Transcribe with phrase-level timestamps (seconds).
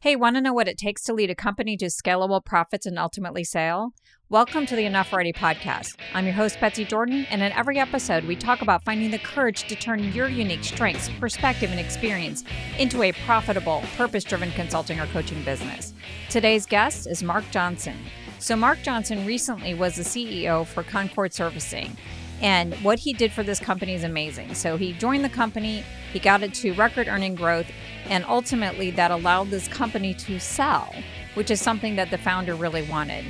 [0.00, 3.00] Hey, want to know what it takes to lead a company to scalable profits and
[3.00, 3.94] ultimately sale?
[4.28, 5.96] Welcome to the Enough Already podcast.
[6.14, 9.66] I'm your host, Betsy Jordan, and in every episode, we talk about finding the courage
[9.66, 12.44] to turn your unique strengths, perspective, and experience
[12.78, 15.94] into a profitable, purpose driven consulting or coaching business.
[16.30, 17.96] Today's guest is Mark Johnson.
[18.38, 21.96] So, Mark Johnson recently was the CEO for Concord Servicing.
[22.40, 24.54] And what he did for this company is amazing.
[24.54, 27.66] So he joined the company, he got it to record earning growth,
[28.08, 30.94] and ultimately that allowed this company to sell,
[31.34, 33.24] which is something that the founder really wanted.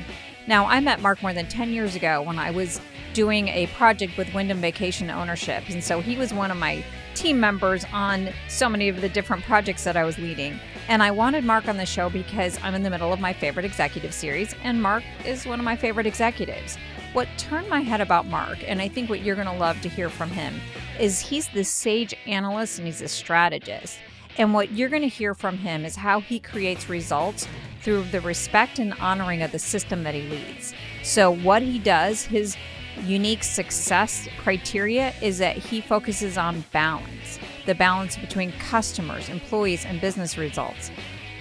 [0.46, 2.80] Now, I met Mark more than 10 years ago when I was
[3.12, 5.64] doing a project with Wyndham Vacation Ownership.
[5.68, 9.42] And so he was one of my team members on so many of the different
[9.44, 10.58] projects that I was leading.
[10.88, 13.66] And I wanted Mark on the show because I'm in the middle of my favorite
[13.66, 16.78] executive series, and Mark is one of my favorite executives.
[17.12, 19.88] What turned my head about Mark, and I think what you're going to love to
[19.88, 20.54] hear from him,
[21.00, 23.98] is he's this sage analyst and he's a strategist.
[24.38, 27.48] And what you're going to hear from him is how he creates results
[27.82, 30.74] through the respect and honoring of the system that he leads.
[31.02, 32.56] So, what he does, his
[33.04, 40.00] unique success criteria is that he focuses on balance the balance between customers, employees, and
[40.00, 40.90] business results,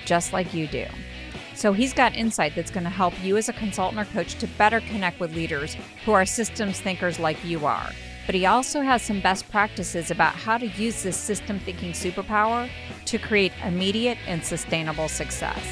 [0.06, 0.86] just like you do.
[1.56, 4.48] So he's got insight that's going to help you as a consultant or coach to
[4.58, 7.92] better connect with leaders who are systems thinkers like you are.
[8.28, 12.70] But he also has some best practices about how to use this system thinking superpower
[13.06, 15.64] to create immediate and sustainable success.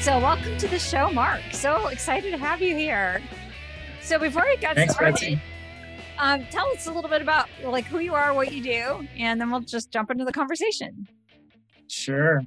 [0.00, 1.42] So, welcome to the show, Mark.
[1.52, 3.22] So excited to have you here.
[4.00, 5.40] So, before we get Thanks, started,
[6.18, 9.40] um, tell us a little bit about like who you are, what you do, and
[9.40, 11.06] then we'll just jump into the conversation.
[11.86, 12.40] Sure.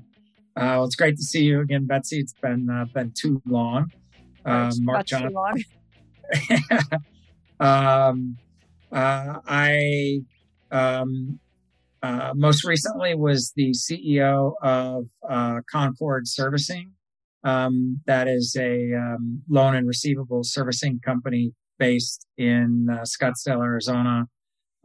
[0.57, 2.19] Uh, well, it's great to see you again, Betsy.
[2.19, 3.89] It's been uh, been too long.
[4.45, 5.33] Um, Mark much too John.
[5.33, 5.63] long.
[7.59, 8.37] um,
[8.91, 10.19] uh, I
[10.71, 11.39] um,
[12.01, 16.91] uh, most recently was the CEO of uh, Concord Servicing.
[17.43, 24.25] Um, that is a um, loan and receivable servicing company based in uh, Scottsdale, Arizona,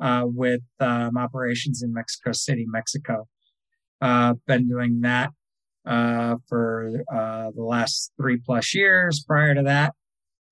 [0.00, 3.28] uh, with um, operations in Mexico City, Mexico.
[4.00, 5.30] Uh, been doing that
[5.86, 9.24] uh, for uh, the last three plus years.
[9.26, 9.94] Prior to that,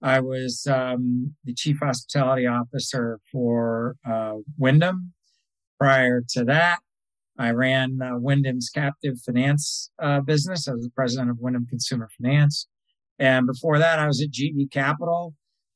[0.03, 5.13] I was um, the chief hospitality officer for uh, Wyndham.
[5.79, 6.79] Prior to that,
[7.39, 10.69] I ran uh, Wyndham's captive finance uh, business.
[10.69, 12.67] I was the president of Wyndham Consumer Finance.
[13.19, 15.35] And before that, I was at GE Capital,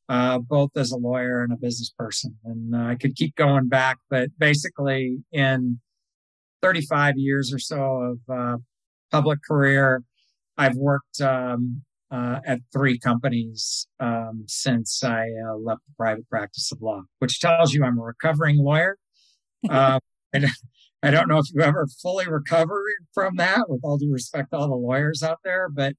[0.09, 2.37] uh, both as a lawyer and a business person.
[2.45, 5.81] And uh, I could keep going back, but basically, in
[6.63, 8.57] 35 years or so of uh,
[9.13, 10.03] public career,
[10.57, 16.73] I've worked um, uh, at three companies um, since I uh, left the private practice
[16.73, 18.97] of law, which tells you I'm a recovering lawyer.
[19.71, 20.01] Uh,
[20.33, 20.47] and
[21.05, 22.83] I don't know if you ever fully recover
[23.15, 25.95] from that, with all due respect to all the lawyers out there, but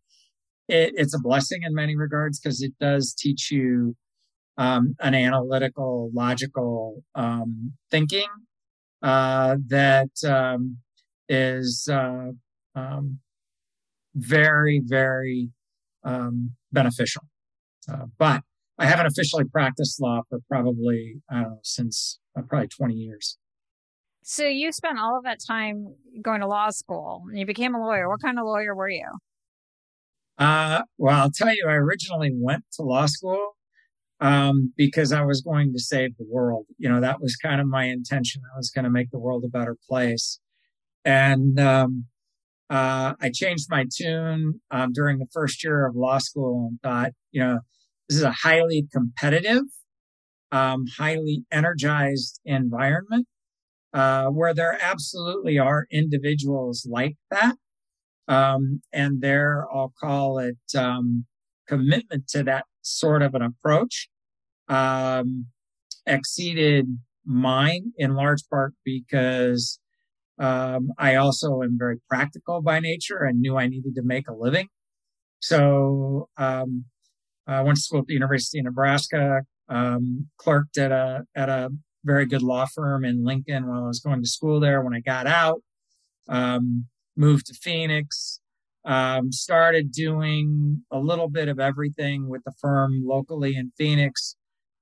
[0.67, 3.95] it, it's a blessing in many regards because it does teach you
[4.57, 8.27] um, an analytical, logical um, thinking
[9.01, 10.77] uh, that um,
[11.29, 12.31] is uh,
[12.75, 13.19] um,
[14.15, 15.49] very, very
[16.03, 17.23] um, beneficial.
[17.91, 18.41] Uh, but
[18.77, 23.37] I haven't officially practiced law for probably, I don't know, since uh, probably 20 years.
[24.23, 27.85] So you spent all of that time going to law school and you became a
[27.85, 28.09] lawyer.
[28.09, 29.07] What kind of lawyer were you?
[30.37, 33.55] Uh, well, I'll tell you, I originally went to law school
[34.19, 36.65] um, because I was going to save the world.
[36.77, 38.41] You know, that was kind of my intention.
[38.53, 40.39] I was going to make the world a better place.
[41.05, 42.05] And um,
[42.73, 47.11] uh, I changed my tune um, during the first year of law school and thought,
[47.31, 47.59] you know,
[48.09, 49.61] this is a highly competitive,
[50.51, 53.27] um, highly energized environment
[53.93, 57.55] uh, where there absolutely are individuals like that.
[58.27, 61.25] Um, and their, I'll call it, um,
[61.67, 64.09] commitment to that sort of an approach
[64.67, 65.45] um,
[66.07, 66.87] exceeded
[67.23, 69.79] mine in large part because
[70.39, 74.33] um, I also am very practical by nature and knew I needed to make a
[74.33, 74.67] living.
[75.39, 76.85] So um,
[77.47, 81.69] I went to school at the University of Nebraska, um, clerked at a at a
[82.03, 84.81] very good law firm in Lincoln while I was going to school there.
[84.81, 85.61] When I got out,
[86.27, 88.39] um, moved to Phoenix,
[88.85, 94.35] um, started doing a little bit of everything with the firm locally in Phoenix,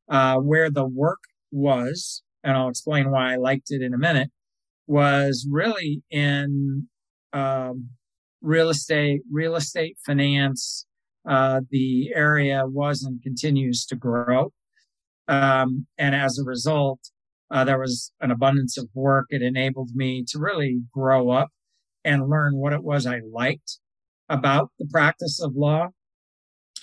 [0.09, 1.19] uh, where the work
[1.51, 4.31] was, and I'll explain why I liked it in a minute,
[4.92, 6.88] was really in
[7.32, 7.92] um,
[8.42, 10.86] real estate, real estate finance.
[11.28, 14.52] Uh, the area was and continues to grow.
[15.30, 17.00] Um, and as a result,
[17.50, 19.28] uh, there was an abundance of work.
[19.30, 21.50] It enabled me to really grow up
[22.04, 23.80] and learn what it was I liked
[24.28, 25.88] about the practice of law.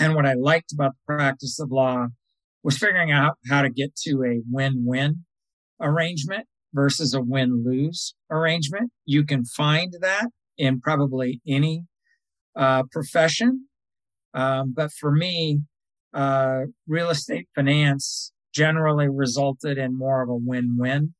[0.00, 2.06] And what I liked about the practice of law
[2.62, 5.24] was figuring out how to get to a win-win
[5.78, 8.90] arrangement versus a win-lose arrangement.
[9.06, 11.84] You can find that in probably any
[12.56, 13.66] uh, profession.
[14.34, 15.60] Um, but for me,
[16.14, 21.14] uh, real estate finance generally resulted in more of a win-win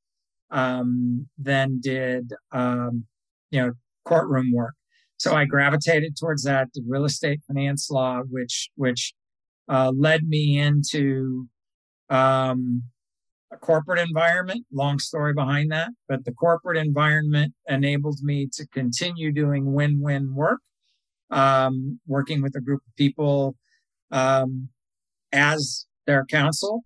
[0.50, 3.04] um, than did um,
[3.50, 3.72] you know
[4.04, 4.74] courtroom work.
[5.18, 9.14] So I gravitated towards that, the real estate finance law, which which
[9.68, 11.48] uh, led me into
[12.08, 12.84] um,
[13.50, 14.64] a corporate environment.
[14.72, 20.60] Long story behind that, but the corporate environment enabled me to continue doing win-win work,
[21.30, 23.56] um, working with a group of people
[24.10, 24.68] um,
[25.32, 26.84] as their counsel.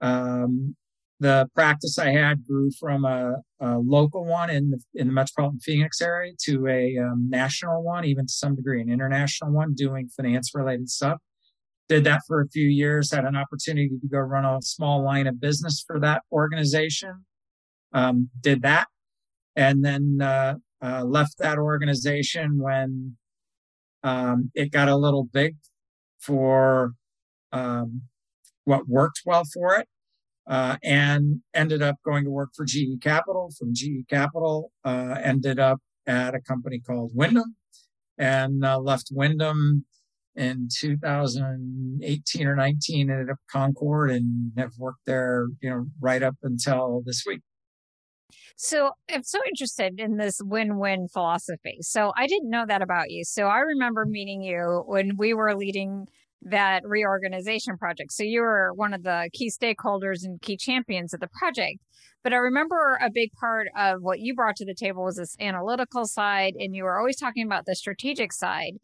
[0.00, 0.76] Um,
[1.18, 5.60] the practice I had grew from a, a, local one in the in the metropolitan
[5.60, 10.08] Phoenix area to a um, national one, even to some degree an international one, doing
[10.14, 11.18] finance related stuff.
[11.88, 13.12] Did that for a few years.
[13.12, 17.24] Had an opportunity to go run a small line of business for that organization.
[17.92, 18.88] Um, did that,
[19.54, 23.16] and then uh, uh, left that organization when
[24.02, 25.56] um, it got a little big
[26.18, 26.94] for
[27.52, 28.02] um,
[28.64, 29.88] what worked well for it
[30.46, 33.50] uh, and ended up going to work for GE Capital.
[33.58, 37.56] From GE Capital, uh, ended up at a company called Wyndham,
[38.18, 39.84] and uh, left Wyndham
[40.36, 43.10] in 2018 or 19.
[43.10, 47.40] Ended up Concord and have worked there, you know, right up until this week.
[48.56, 51.78] So I'm so interested in this win-win philosophy.
[51.82, 53.22] So I didn't know that about you.
[53.24, 56.06] So I remember meeting you when we were leading
[56.42, 58.12] that reorganization project.
[58.12, 61.80] So you were one of the key stakeholders and key champions of the project.
[62.22, 65.36] But I remember a big part of what you brought to the table was this
[65.38, 68.78] analytical side, and you were always talking about the strategic side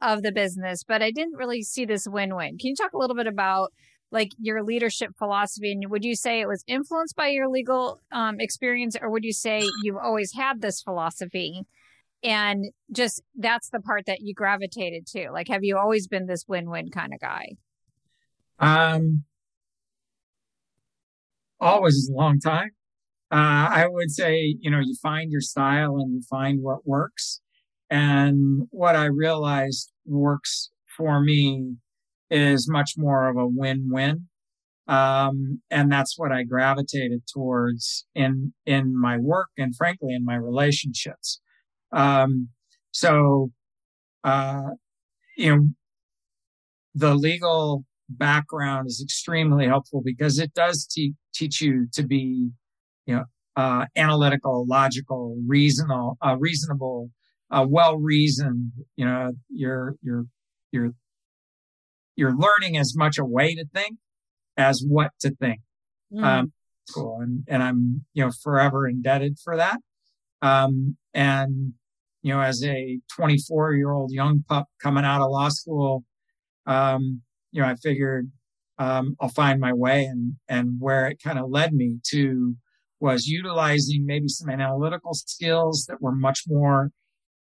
[0.00, 0.82] of the business.
[0.84, 2.58] But I didn't really see this win win.
[2.58, 3.72] Can you talk a little bit about
[4.12, 5.72] like your leadership philosophy?
[5.72, 9.32] And would you say it was influenced by your legal um, experience, or would you
[9.32, 11.66] say you've always had this philosophy?
[12.22, 16.44] and just that's the part that you gravitated to like have you always been this
[16.48, 17.52] win-win kind of guy
[18.58, 19.24] um
[21.60, 22.70] always is a long time
[23.30, 27.40] uh i would say you know you find your style and you find what works
[27.90, 31.74] and what i realized works for me
[32.30, 34.26] is much more of a win-win
[34.88, 40.36] um, and that's what I gravitated towards in in my work and frankly in my
[40.36, 41.40] relationships.
[41.92, 42.48] Um,
[42.92, 43.50] so,
[44.24, 44.70] uh,
[45.36, 45.68] you know,
[46.94, 52.50] the legal background is extremely helpful because it does te- teach you to be,
[53.06, 53.24] you know,
[53.56, 57.10] uh, analytical, logical, reasonable, uh, reasonable,
[57.50, 58.72] uh, well reasoned.
[58.96, 60.26] You know, you're you're
[60.72, 60.90] you're
[62.16, 63.98] you're learning as much a way to think
[64.56, 65.60] as what to think.
[66.12, 66.24] Mm.
[66.24, 66.52] Um,
[66.94, 69.78] cool, and and I'm you know forever indebted for that.
[70.42, 71.72] Um, and,
[72.22, 76.04] you know, as a 24 year old young pup coming out of law school,
[76.66, 77.22] um,
[77.52, 78.30] you know, I figured,
[78.78, 82.54] um, I'll find my way and, and where it kind of led me to
[83.00, 86.90] was utilizing maybe some analytical skills that were much more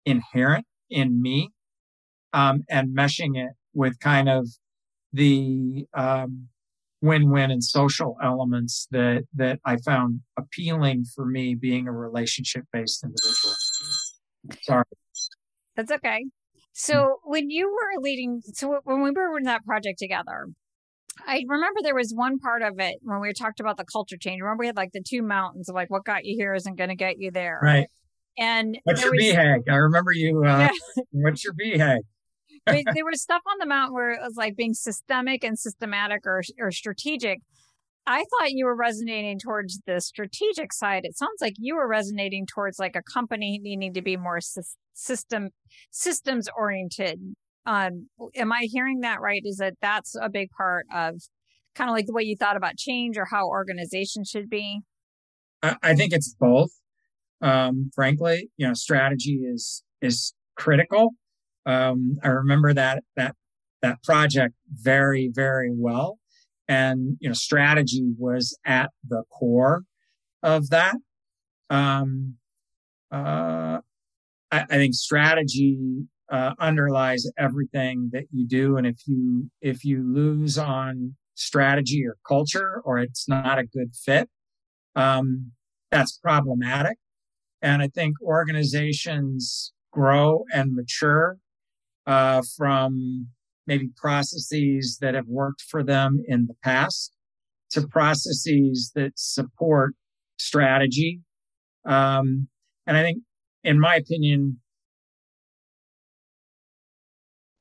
[0.04, 1.50] inherent in me,
[2.32, 4.48] um, and meshing it with kind of
[5.12, 6.48] the, um,
[7.00, 13.54] win-win and social elements that that I found appealing for me being a relationship-based individual.
[14.62, 14.84] Sorry.
[15.76, 16.24] That's okay.
[16.72, 20.48] So when you were leading so when we were in that project together,
[21.24, 24.40] I remember there was one part of it when we talked about the culture change.
[24.40, 26.90] Remember we had like the two mountains of like what got you here isn't going
[26.90, 27.60] to get you there.
[27.62, 27.86] Right.
[28.38, 29.62] And what's your was, BHAG?
[29.68, 30.44] I remember you.
[30.44, 30.70] Uh, yeah.
[31.10, 31.98] what's your BHAG?
[32.66, 36.42] there was stuff on the mountain where it was like being systemic and systematic or,
[36.60, 37.40] or strategic.
[38.06, 41.02] I thought you were resonating towards the strategic side.
[41.04, 44.40] It sounds like you were resonating towards like a company needing to be more
[44.94, 45.50] system
[45.90, 47.20] systems oriented.
[47.66, 49.42] Um, am I hearing that right?
[49.44, 51.16] Is that that's a big part of
[51.74, 54.80] kind of like the way you thought about change or how organizations should be?
[55.62, 56.70] I think it's both.
[57.40, 61.14] Um, frankly, you know, strategy is is critical
[61.68, 63.36] um, I remember that that
[63.82, 66.18] that project very very well,
[66.66, 69.82] and you know strategy was at the core
[70.42, 70.96] of that.
[71.68, 72.36] Um,
[73.12, 73.80] uh,
[74.50, 75.78] I, I, think strategy
[76.32, 82.16] uh, underlies everything that you do, and if you if you lose on strategy or
[82.26, 84.30] culture, or it's not a good fit,
[84.96, 85.52] um,
[85.90, 86.96] that's problematic.
[87.62, 91.38] And I think organizations grow and mature
[92.06, 93.28] uh, from
[93.66, 97.12] maybe processes that have worked for them in the past
[97.70, 99.94] to processes that support
[100.38, 101.20] strategy.
[101.84, 102.48] Um,
[102.86, 103.18] and I think,
[103.64, 104.60] in my opinion,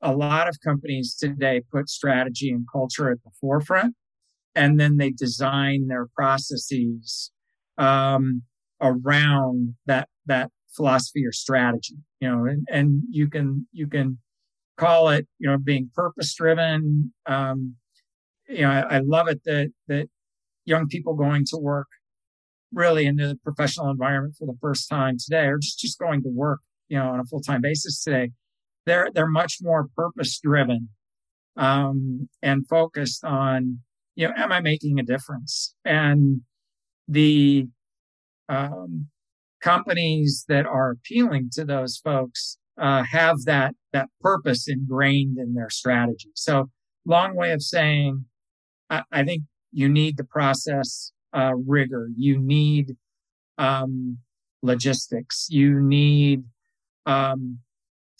[0.00, 3.94] a lot of companies today put strategy and culture at the forefront,
[4.54, 7.32] and then they design their processes
[7.76, 8.42] um,
[8.80, 11.96] around that that philosophy or strategy.
[12.20, 14.18] You know, and, and you can you can
[14.76, 17.12] call it you know being purpose driven.
[17.26, 17.76] Um,
[18.48, 20.08] you know, I, I love it that that
[20.64, 21.88] young people going to work
[22.72, 26.28] really into the professional environment for the first time today, or just just going to
[26.28, 28.30] work, you know, on a full time basis today
[28.88, 30.88] they're they're much more purpose driven
[31.56, 33.80] um, and focused on
[34.16, 36.40] you know am I making a difference and
[37.06, 37.68] the
[38.48, 39.06] um,
[39.62, 45.70] companies that are appealing to those folks uh, have that that purpose ingrained in their
[45.70, 46.30] strategy.
[46.34, 46.70] So
[47.04, 48.26] long way of saying,
[48.90, 52.08] I, I think you need the process uh, rigor.
[52.16, 52.96] You need
[53.58, 54.18] um,
[54.62, 55.48] logistics.
[55.50, 56.44] You need
[57.06, 57.58] um,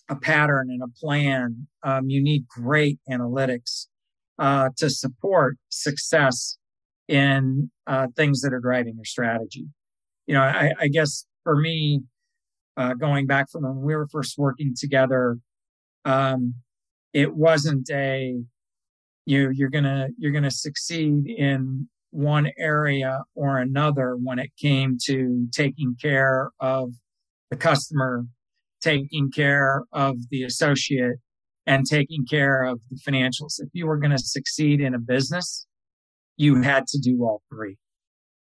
[0.08, 1.68] a pattern and a plan.
[1.82, 3.86] Um, you need great analytics
[4.38, 6.58] uh, to support success
[7.06, 9.66] in uh, things that are driving your strategy.
[10.28, 12.02] You know, I, I guess for me,
[12.76, 15.38] uh, going back from when we were first working together,
[16.04, 16.54] um,
[17.12, 18.40] it wasn't a
[19.26, 24.96] you know, you're gonna you're gonna succeed in one area or another when it came
[25.06, 26.92] to taking care of
[27.50, 28.24] the customer
[28.80, 31.16] taking care of the associate
[31.66, 33.58] and taking care of the financials.
[33.58, 35.66] If you were going to succeed in a business,
[36.36, 37.76] you had to do all three.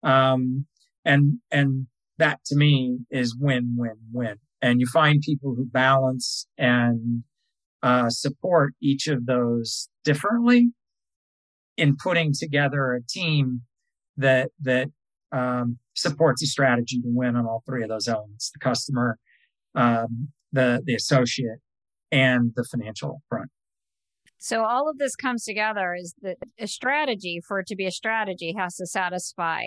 [0.03, 0.65] Um,
[1.05, 4.35] and, and that to me is win, win, win.
[4.61, 7.23] And you find people who balance and
[7.81, 10.69] uh, support each of those differently
[11.77, 13.61] in putting together a team
[14.17, 14.87] that that
[15.31, 19.17] um, supports a strategy to win on all three of those elements: the customer,
[19.75, 21.59] um, the the associate
[22.11, 23.49] and the financial front.
[24.37, 27.91] So all of this comes together is that a strategy for it to be a
[27.91, 29.63] strategy has to satisfy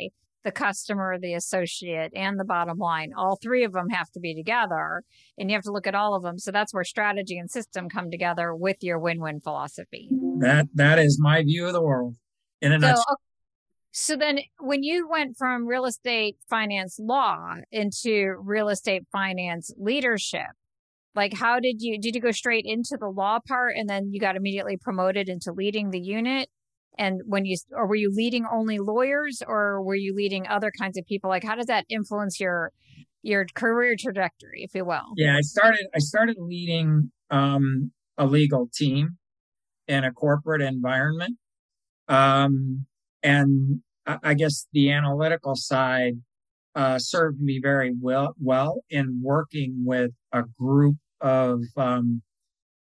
[0.46, 3.10] the customer, the associate, and the bottom line.
[3.16, 5.02] All three of them have to be together,
[5.36, 6.38] and you have to look at all of them.
[6.38, 10.08] So that's where strategy and system come together with your win-win philosophy.
[10.38, 12.14] That that is my view of the world
[12.62, 13.20] in a so, nutshell.
[13.90, 20.52] So then when you went from real estate finance law into real estate finance leadership,
[21.16, 24.20] like how did you did you go straight into the law part and then you
[24.20, 26.48] got immediately promoted into leading the unit?
[26.98, 30.96] And when you or were you leading only lawyers or were you leading other kinds
[30.96, 31.28] of people?
[31.30, 32.72] Like how does that influence your
[33.22, 35.12] your career trajectory, if you will?
[35.16, 39.18] Yeah, I started I started leading um, a legal team
[39.88, 41.36] in a corporate environment.
[42.08, 42.86] Um,
[43.22, 46.14] and I guess the analytical side
[46.76, 52.22] uh, served me very well, well in working with a group of um,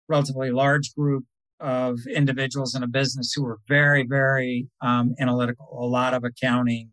[0.08, 1.24] relatively large group
[1.60, 6.90] of individuals in a business who were very, very um, analytical, a lot of accounting,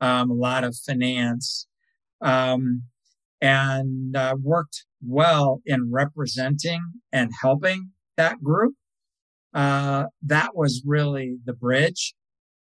[0.00, 1.66] um, a lot of finance,
[2.20, 2.82] um,
[3.40, 8.74] and uh, worked well in representing and helping that group.
[9.54, 12.14] Uh, that was really the bridge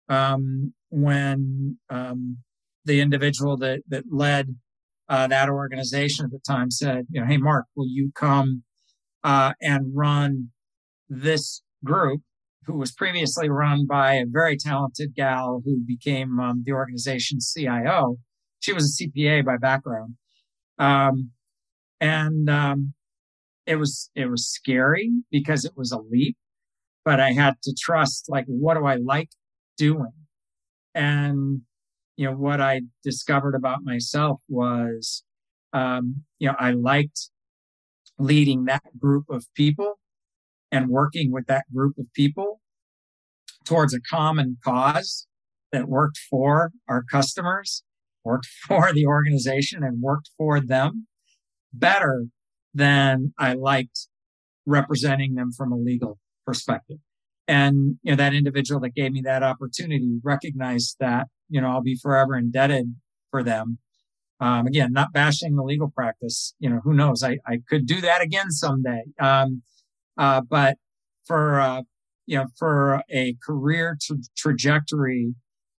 [0.09, 2.39] um, when um,
[2.85, 4.55] the individual that that led
[5.09, 8.63] uh, that organization at the time said, you know, hey Mark, will you come
[9.23, 10.51] uh, and run
[11.23, 12.23] this group,
[12.67, 18.17] who was previously run by a very talented gal who became um, the organization's CIO.
[18.61, 20.15] She was a CPA by background,
[20.79, 21.31] um,
[22.01, 22.95] and um,
[23.67, 26.37] it was it was scary because it was a leap,
[27.05, 29.31] but I had to trust like, what do I like
[29.77, 30.13] doing.
[30.95, 31.63] And,
[32.17, 35.25] you know, what I discovered about myself was,
[35.73, 37.31] um, you know, I liked
[38.19, 39.99] leading that group of people
[40.75, 42.61] and working with that group of people
[43.65, 45.27] towards a common cause
[45.71, 47.85] that worked for our customers,
[48.25, 51.07] worked for the organization and worked for them
[51.73, 52.27] better
[52.75, 54.09] than I liked
[54.67, 56.99] representing them from a legal perspective.
[57.47, 61.83] And you know that individual that gave me that opportunity recognized that you know i'll
[61.83, 62.95] be forever indebted
[63.31, 63.79] for them.
[64.41, 67.23] Um, again not bashing the legal practice you know who knows?
[67.23, 69.03] I, I could do that again someday.
[69.21, 69.63] Um,
[70.19, 70.77] uh, but
[71.27, 71.83] for uh,
[72.27, 75.35] you know for a career tra- trajectory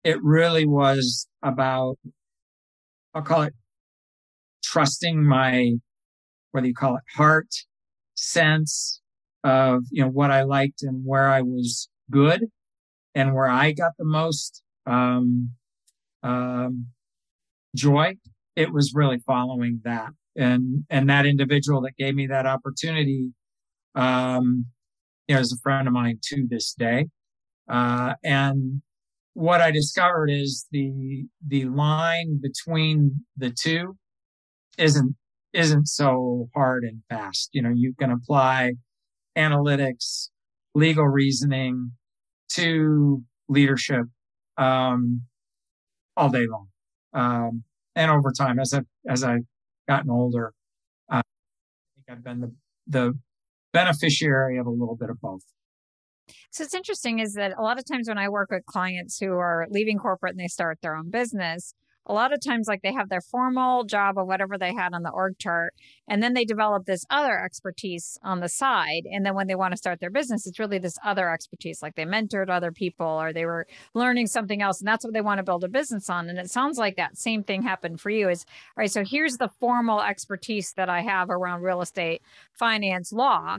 [0.05, 1.97] it really was about,
[3.15, 3.55] I'll call it
[4.63, 5.73] trusting my,
[6.53, 7.49] whether you call it heart,
[8.15, 9.01] sense
[9.43, 12.45] of, you know, what I liked and where I was good
[13.15, 15.51] and where I got the most, um,
[16.23, 16.87] um,
[17.75, 18.17] joy.
[18.57, 20.11] It was really following that.
[20.37, 23.31] And, and that individual that gave me that opportunity,
[23.95, 24.67] um,
[25.29, 27.07] you know, is a friend of mine to this day.
[27.69, 28.83] Uh, and
[29.35, 33.97] what I discovered is the the line between the two
[34.79, 35.17] isn't
[35.53, 37.51] isn't so hard and fast.
[37.53, 38.73] You know, you can apply
[39.37, 40.29] analytics,
[40.75, 41.93] legal reasoning
[42.51, 44.07] to leadership
[44.57, 45.23] um,
[46.17, 46.69] all day long.
[47.13, 47.65] Um,
[47.97, 49.45] and over time, as I as I've
[49.89, 50.53] gotten older,
[51.11, 51.23] uh, I
[51.97, 52.53] think I've been the
[52.87, 53.19] the
[53.75, 55.43] beneficiary of a little bit of both.
[56.51, 59.33] So it's interesting is that a lot of times when I work with clients who
[59.33, 61.75] are leaving corporate and they start their own business,
[62.07, 65.03] a lot of times like they have their formal job or whatever they had on
[65.03, 65.75] the org chart
[66.09, 69.73] and then they develop this other expertise on the side and then when they want
[69.73, 73.33] to start their business it's really this other expertise like they mentored other people or
[73.33, 76.29] they were learning something else and that's what they want to build a business on
[76.29, 78.45] and it sounds like that same thing happened for you is
[78.77, 83.59] all right so here's the formal expertise that i have around real estate finance law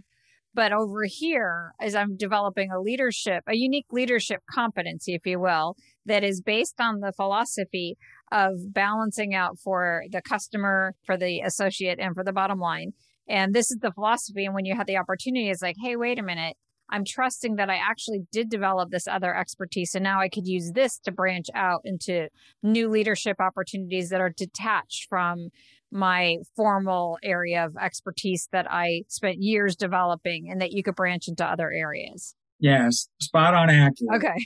[0.56, 5.76] but over here, as I'm developing a leadership, a unique leadership competency, if you will,
[6.06, 7.98] that is based on the philosophy
[8.32, 12.94] of balancing out for the customer, for the associate, and for the bottom line.
[13.28, 14.46] And this is the philosophy.
[14.46, 16.56] And when you have the opportunity, it's like, hey, wait a minute.
[16.90, 19.96] I'm trusting that I actually did develop this other expertise.
[19.96, 22.28] And now I could use this to branch out into
[22.62, 25.50] new leadership opportunities that are detached from
[25.96, 31.30] my formal area of expertise that I spent years developing and that you could branch
[31.30, 32.36] into other areas.
[32.60, 34.18] Yes, spot on accurate.
[34.18, 34.46] Okay.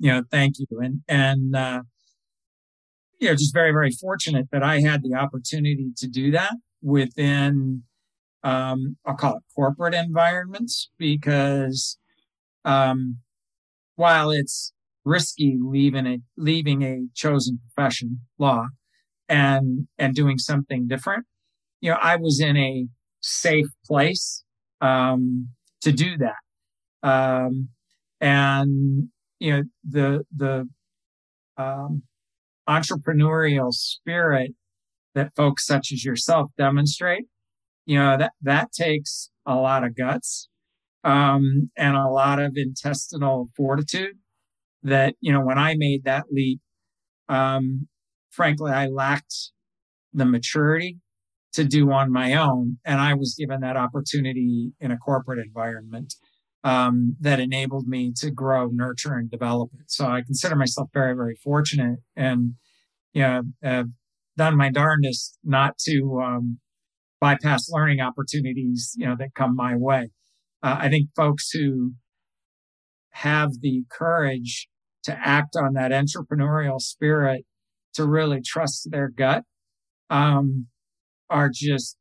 [0.00, 0.66] You know, thank you.
[0.80, 1.82] And, and, uh,
[3.20, 7.82] you know, just very, very fortunate that I had the opportunity to do that within,
[8.42, 11.98] um, I'll call it corporate environments because,
[12.64, 13.18] um,
[13.96, 14.72] while it's
[15.04, 18.68] risky leaving a, leaving a chosen profession, law,
[19.28, 21.26] and and doing something different.
[21.80, 22.86] You know i was in a
[23.20, 24.44] safe place
[24.80, 25.48] um,
[25.82, 27.08] to do that.
[27.08, 27.68] Um,
[28.20, 30.68] and you know the the
[31.56, 32.02] um,
[32.68, 34.52] entrepreneurial spirit
[35.14, 37.24] that folks such as yourself demonstrate
[37.86, 40.48] you know that that takes a lot of guts
[41.04, 44.16] um, and a lot of intestinal fortitude
[44.82, 46.60] that you know when i made that leap
[47.28, 47.88] um,
[48.30, 49.34] frankly, I lacked
[50.12, 50.98] the maturity
[51.52, 52.78] to do on my own.
[52.84, 56.14] And I was given that opportunity in a corporate environment
[56.64, 59.90] um, that enabled me to grow, nurture, and develop it.
[59.90, 62.54] So I consider myself very, very fortunate and,
[63.12, 63.86] you know, have
[64.36, 66.58] done my darndest not to um,
[67.20, 70.10] bypass learning opportunities, you know, that come my way.
[70.62, 71.92] Uh, I think folks who
[73.10, 74.68] have the courage
[75.04, 77.44] to act on that entrepreneurial spirit
[77.98, 79.42] to really trust their gut
[80.08, 80.68] um,
[81.28, 81.96] are just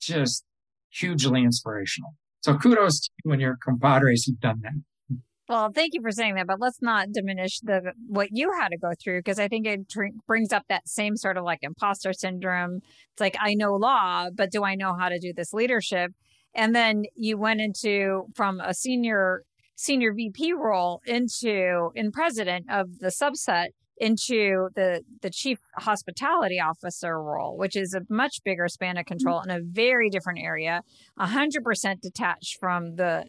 [0.00, 0.44] just
[0.90, 2.10] hugely inspirational.
[2.40, 5.18] So kudos to you and your compadres who've done that.
[5.48, 8.76] Well, thank you for saying that, but let's not diminish the what you had to
[8.76, 12.12] go through because I think it tr- brings up that same sort of like imposter
[12.12, 12.80] syndrome.
[13.12, 16.10] It's like I know law, but do I know how to do this leadership?
[16.56, 19.42] And then you went into from a senior
[19.76, 27.20] senior VP role into in president of the subset into the the chief hospitality officer
[27.22, 29.16] role, which is a much bigger span of mm-hmm.
[29.16, 30.82] control in a very different area,
[31.18, 33.24] hundred percent detached from the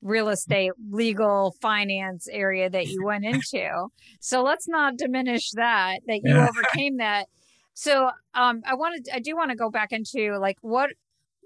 [0.00, 3.88] real estate, legal, finance area that you went into.
[4.20, 6.48] So let's not diminish that that you yeah.
[6.48, 7.28] overcame that.
[7.74, 10.90] So um, I wanted I do want to go back into like what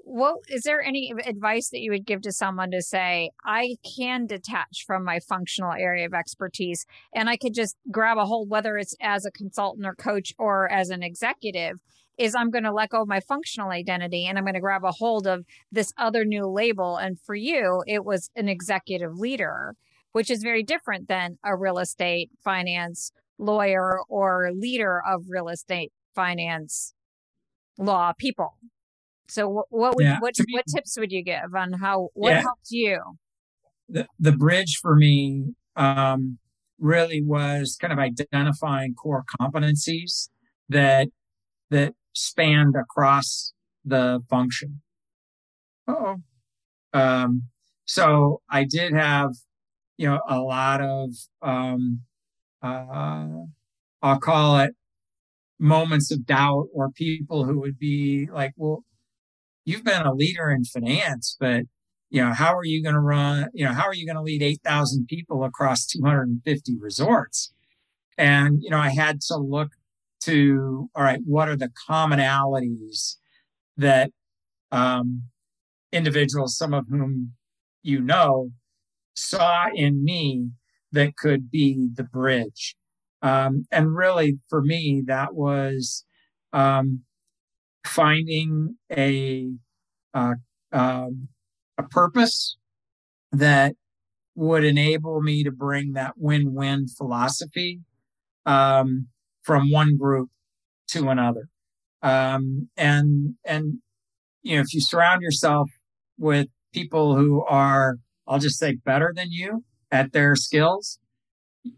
[0.09, 4.25] what is there any advice that you would give to someone to say i can
[4.25, 8.79] detach from my functional area of expertise and i could just grab a hold whether
[8.79, 11.79] it's as a consultant or coach or as an executive
[12.17, 14.85] is i'm going to let go of my functional identity and i'm going to grab
[14.85, 19.75] a hold of this other new label and for you it was an executive leader
[20.13, 25.91] which is very different than a real estate finance lawyer or leader of real estate
[26.15, 26.95] finance
[27.77, 28.55] law people
[29.29, 32.71] so what would, yeah, what what tips would you give on how what yeah, helped
[32.71, 33.01] you?
[33.89, 36.39] The the bridge for me um,
[36.79, 40.29] really was kind of identifying core competencies
[40.69, 41.09] that
[41.71, 43.53] that spanned across
[43.85, 44.81] the function.
[45.87, 46.17] Oh,
[46.93, 47.43] um,
[47.85, 49.31] so I did have
[49.97, 51.11] you know a lot of
[51.43, 52.01] um,
[52.63, 53.27] uh,
[54.03, 54.75] I'll call it
[55.59, 58.85] moments of doubt or people who would be like, well,
[59.67, 61.65] you've been a leader in finance, but
[62.09, 64.23] you know, how are you going to run, you know, how are you going to
[64.23, 67.53] lead 8,000 people across 250 resorts?
[68.17, 69.73] And, you know, I had to look
[70.23, 73.17] to, all right, what are the commonalities
[73.77, 74.13] that
[74.73, 75.25] um,
[75.93, 77.33] individuals, some of whom
[77.87, 78.51] you know,
[79.15, 80.51] saw in me
[80.91, 82.75] that could be the bridge.
[83.23, 86.05] Um, and really, for me, that was
[86.53, 87.03] um,
[87.87, 89.51] finding a
[90.15, 90.35] uh,
[90.73, 91.29] um,
[91.79, 92.57] a purpose
[93.33, 93.75] that
[94.35, 97.81] would enable me to bring that win-win philosophy
[98.45, 99.09] um,
[99.43, 100.29] from one group
[100.89, 101.49] to another.
[102.03, 103.79] Um, and and
[104.43, 105.71] you know, if you surround yourself
[106.19, 107.97] with people who are,
[108.27, 110.99] I'll just say, better than you at their skills,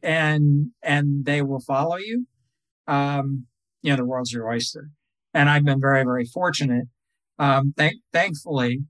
[0.03, 2.27] and and they will follow you.
[2.87, 3.47] Um,
[3.83, 4.90] you know, the world's your oyster.
[5.35, 6.85] And I've been very, very fortunate.
[7.38, 8.81] Um, thank, thankfully,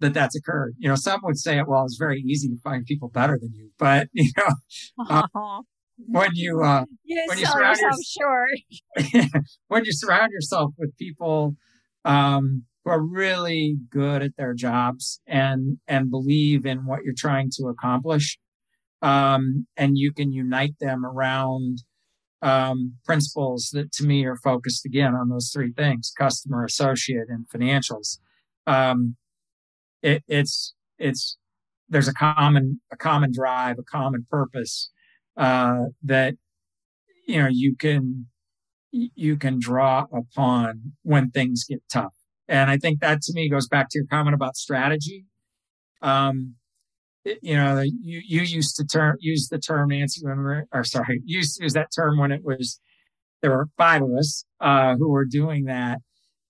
[0.00, 0.74] that that's occurred.
[0.78, 3.52] You know, some would say, it well, it's very easy to find people better than
[3.54, 5.60] you, but you know, uh,
[6.06, 11.56] when you uh, you when you surround yourself short, when you surround yourself with people
[12.04, 17.50] um, who are really good at their jobs and and believe in what you're trying
[17.54, 18.38] to accomplish,
[19.02, 21.78] um, and you can unite them around
[22.42, 27.46] um, principles that to me are focused again on those three things: customer, associate, and
[27.48, 28.18] financials.
[28.66, 29.16] Um,
[30.02, 31.36] it, it's it's
[31.88, 34.90] there's a common a common drive, a common purpose
[35.36, 36.34] uh, that
[37.26, 38.26] you know you can
[38.90, 42.14] you can draw upon when things get tough.
[42.48, 45.26] And I think that to me goes back to your comment about strategy.
[46.00, 46.54] Um,
[47.24, 51.20] you know, you, you used to term use the term Nancy when we or sorry,
[51.24, 52.80] used use that term when it was
[53.42, 55.98] there were five of us uh, who were doing that,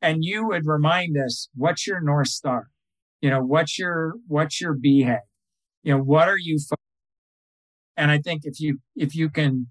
[0.00, 2.68] and you would remind us what's your north star,
[3.20, 5.20] you know, what's your what's your BHAG,
[5.83, 6.76] you know, what are you, fo-?
[7.96, 9.68] and I think if you if you can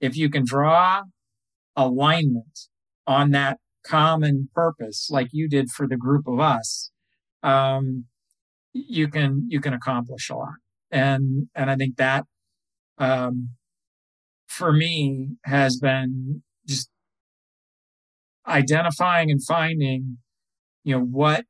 [0.00, 1.02] if you can draw
[1.76, 2.68] alignment
[3.06, 6.90] on that common purpose like you did for the group of us
[7.42, 8.04] um,
[8.74, 10.54] you can you can accomplish a lot.
[10.90, 12.24] And and i think that
[12.98, 13.50] um
[14.46, 16.90] for me has been just
[18.46, 20.18] identifying and finding
[20.82, 21.44] you know what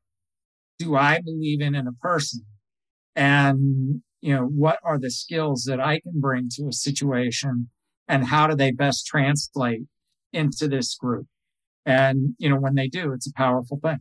[0.79, 2.45] do i believe in in a person?
[3.17, 7.71] And you know what are the skills that i can bring to a situation?
[8.07, 9.83] And how do they best translate
[10.33, 11.27] into this group?
[11.87, 14.01] And you know when they do it's a powerful thing.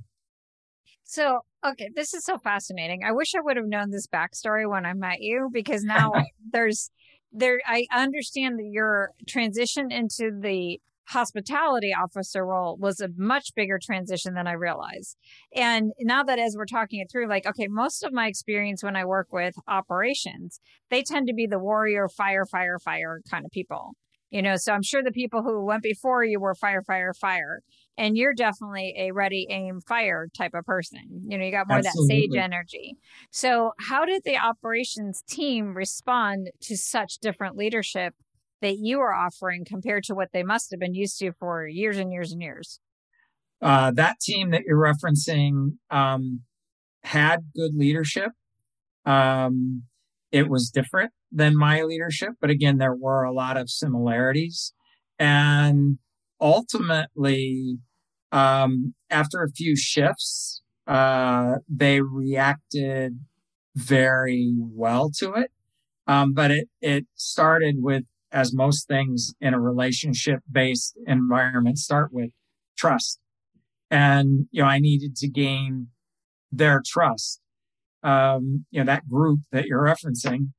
[1.04, 3.04] So, okay, this is so fascinating.
[3.04, 6.12] I wish I would have known this backstory when I met you because now
[6.52, 6.90] there's
[7.32, 13.80] there I understand that your transition into the hospitality officer role was a much bigger
[13.82, 15.18] transition than I realized.
[15.54, 18.96] And now that as we're talking it through, like, okay, most of my experience when
[18.96, 23.52] I work with operations, they tend to be the warrior, fire, fire, fire kind of
[23.52, 23.96] people.
[24.34, 27.62] You know, so I'm sure the people who went before you were fire, fire, fire.
[28.00, 31.28] And you're definitely a ready aim fire type of person.
[31.28, 32.28] You know you got more Absolutely.
[32.28, 32.98] that sage energy.
[33.30, 38.16] So how did the operations team respond to such different leadership
[38.62, 42.00] that you are offering compared to what they must have been used to for years
[42.00, 42.80] and years and years?
[43.62, 46.42] Uh, that team that you're referencing um,
[47.04, 48.32] had good leadership.
[49.06, 49.84] Um,
[50.32, 54.74] it was different than my leadership but again there were a lot of similarities
[55.20, 55.98] and
[56.44, 57.78] ultimately,
[58.32, 63.20] um, after a few shifts, uh, they reacted
[63.76, 65.52] very well to it.
[66.06, 72.12] Um, but it, it started with, as most things in a relationship based environment start
[72.12, 72.32] with
[72.78, 73.20] trust.
[73.90, 75.88] And, you know, I needed to gain
[76.52, 77.40] their trust.
[78.02, 80.50] Um, you know, that group that you're referencing,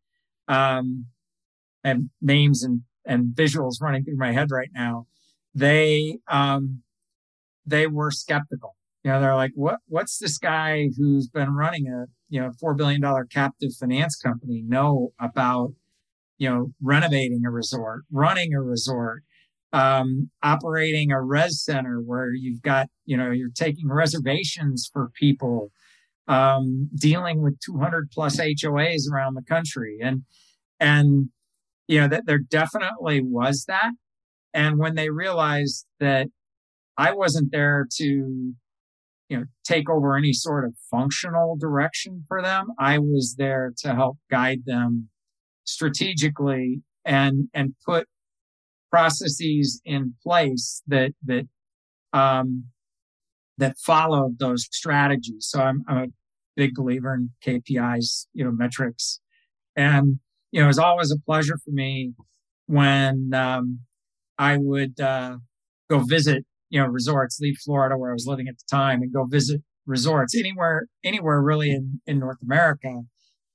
[0.49, 1.07] um,
[1.83, 5.07] and names and, and visuals running through my head right now
[5.55, 6.83] they um,
[7.67, 8.77] they were skeptical.
[9.05, 12.75] You know, they're like, what what's this guy who's been running a you know four
[12.75, 15.73] billion dollar captive finance company know about
[16.39, 19.23] you know renovating a resort, running a resort,
[19.73, 25.71] um, operating a res center where you've got you know you're taking reservations for people,
[26.29, 30.23] um, dealing with 200 plus HOAs around the country, and
[30.81, 31.29] and
[31.89, 33.93] you know that there definitely was that.
[34.53, 36.29] And when they realized that
[36.97, 38.55] I wasn't there to, you
[39.31, 44.19] know, take over any sort of functional direction for them, I was there to help
[44.31, 45.09] guide them
[45.65, 48.07] strategically and, and put
[48.91, 51.49] processes in place that that
[52.13, 52.67] um,
[53.59, 55.47] that follow those strategies.
[55.49, 56.07] So I'm, I'm a
[56.57, 59.21] big believer in KPIs, you know, metrics,
[59.77, 60.19] and
[60.51, 62.13] you know, it's always a pleasure for me
[62.67, 63.81] when um,
[64.39, 65.39] I would uh,
[65.91, 69.13] go visit, you know, resorts, leave Florida where I was living at the time, and
[69.13, 73.03] go visit resorts anywhere, anywhere really in in North America.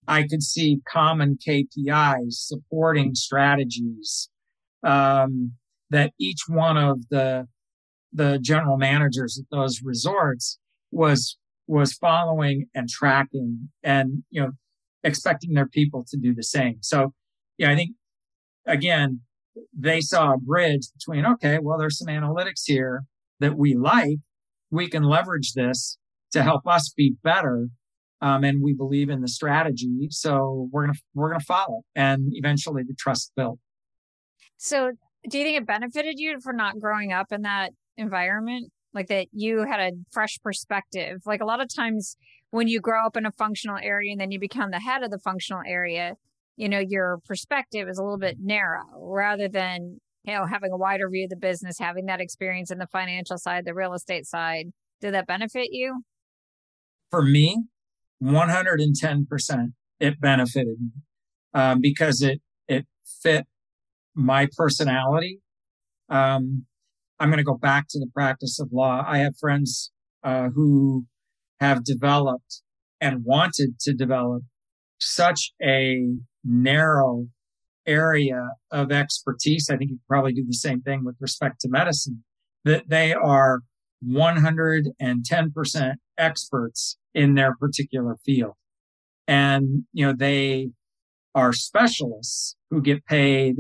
[0.07, 4.29] I could see common KPIs supporting strategies
[4.83, 5.53] um,
[5.91, 7.47] that each one of the
[8.11, 10.59] the general managers at those resorts
[10.91, 14.51] was was following and tracking and you know
[15.03, 16.77] expecting their people to do the same.
[16.81, 17.13] So
[17.57, 17.91] yeah i think
[18.65, 19.19] again
[19.77, 23.03] they saw a bridge between okay well there's some analytics here
[23.39, 24.17] that we like.
[24.71, 25.97] We can leverage this
[26.31, 27.69] to help us be better
[28.21, 30.07] um, and we believe in the strategy.
[30.11, 33.59] So we're gonna we're gonna follow and eventually the trust built.
[34.57, 34.91] So
[35.27, 39.27] do you think it benefited you for not growing up in that environment like that
[39.31, 41.21] you had a fresh perspective.
[41.25, 42.17] Like a lot of times
[42.49, 45.11] when you grow up in a functional area and then you become the head of
[45.11, 46.15] the functional area
[46.59, 50.77] you know your perspective is a little bit narrow rather than you know having a
[50.77, 54.27] wider view of the business having that experience in the financial side the real estate
[54.27, 54.67] side.
[55.01, 56.03] Did that benefit you?
[57.09, 57.63] For me
[58.21, 60.91] 110% it benefited me
[61.53, 62.85] um, because it it
[63.23, 63.47] fit
[64.13, 65.39] my personality.
[66.09, 66.65] Um,
[67.19, 69.03] I'm going to go back to the practice of law.
[69.05, 69.91] I have friends
[70.23, 71.05] uh, who
[71.59, 72.61] have developed
[73.01, 74.43] and wanted to develop
[74.99, 76.07] such a
[76.43, 77.27] narrow
[77.85, 79.69] area of expertise.
[79.69, 82.23] I think you probably do the same thing with respect to medicine,
[82.63, 83.61] that they are
[84.07, 88.53] 110% experts in their particular field.
[89.27, 90.69] And, you know, they
[91.35, 93.57] are specialists who get paid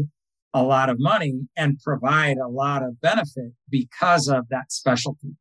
[0.53, 5.35] a lot of money and provide a lot of benefit because of that specialty.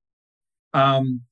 [0.75, 1.23] Um,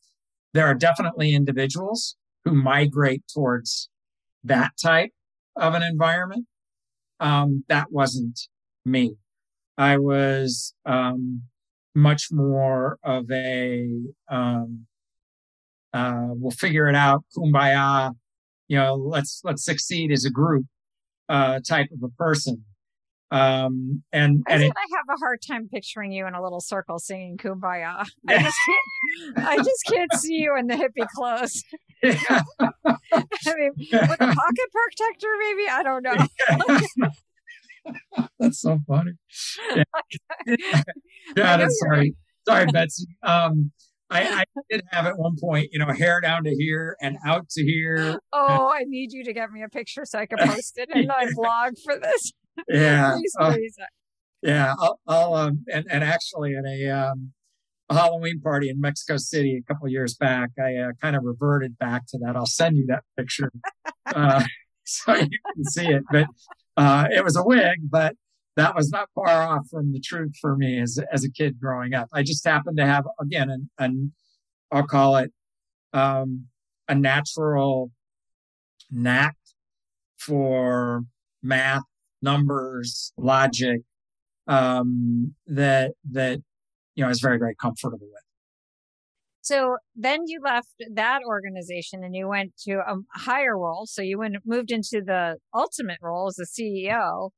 [0.54, 3.90] there are definitely individuals who migrate towards
[4.44, 5.10] that type
[5.56, 6.46] of an environment.
[7.20, 8.40] Um, that wasn't
[8.84, 9.16] me.
[9.76, 11.42] I was um,
[11.94, 13.88] much more of a
[14.30, 14.86] um,
[15.92, 18.12] uh, we'll figure it out, kumbaya.
[18.68, 20.66] You know, let's let's succeed as a group
[21.28, 22.64] uh, type of a person.
[23.30, 26.60] Um, and I and it, I have a hard time picturing you in a little
[26.60, 29.48] circle singing "Kumbaya." I just can't.
[29.48, 31.62] I just can't see you in the hippie clothes.
[32.02, 32.42] Yeah.
[32.60, 37.08] I mean, with a pocket protector, maybe I don't know.
[38.38, 39.12] that's so funny.
[39.74, 39.82] Yeah,
[41.36, 42.14] yeah that's sorry,
[42.46, 43.06] sorry, Betsy.
[43.24, 43.72] Um,
[44.08, 47.48] I, I, did have at one point, you know, hair down to here and out
[47.50, 48.20] to here.
[48.32, 51.08] Oh, I need you to get me a picture so I can post it in
[51.08, 52.32] my blog for this
[52.68, 53.18] yeah.
[53.38, 53.56] Uh,
[54.42, 54.74] yeah.
[54.78, 57.32] I'll, I'll um, and, and actually at a, um,
[57.88, 61.78] a Halloween party in Mexico City a couple years back, I uh, kind of reverted
[61.78, 62.36] back to that.
[62.36, 63.52] I'll send you that picture
[64.06, 64.42] uh,
[64.84, 66.02] so you can see it.
[66.10, 66.26] But
[66.76, 68.14] uh, it was a wig, but
[68.56, 71.94] that was not far off from the truth for me as as a kid growing
[71.94, 72.08] up.
[72.12, 74.12] I just happened to have again an, an
[74.72, 75.32] I'll call it
[75.92, 76.46] um,
[76.88, 77.90] a natural
[78.90, 79.36] knack
[80.18, 81.04] for
[81.42, 81.82] math
[82.26, 83.80] numbers, logic,
[84.48, 86.38] um, that that
[86.94, 88.26] you know I was very very comfortable with.
[89.42, 93.86] So then you left that organization and you went to a higher role.
[93.86, 97.30] So you went moved into the ultimate role as a CEO.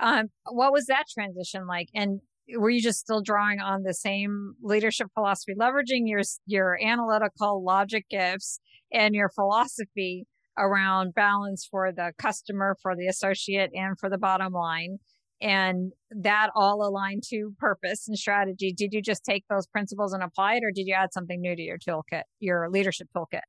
[0.00, 1.90] Um, what was that transition like?
[1.94, 2.20] And
[2.56, 8.06] were you just still drawing on the same leadership philosophy, leveraging your your analytical logic
[8.10, 8.58] gifts
[8.92, 10.26] and your philosophy
[10.58, 14.98] around balance for the customer, for the associate, and for the bottom line.
[15.40, 18.72] And that all aligned to purpose and strategy.
[18.72, 21.54] Did you just take those principles and apply it, or did you add something new
[21.54, 23.40] to your toolkit, your leadership toolkit?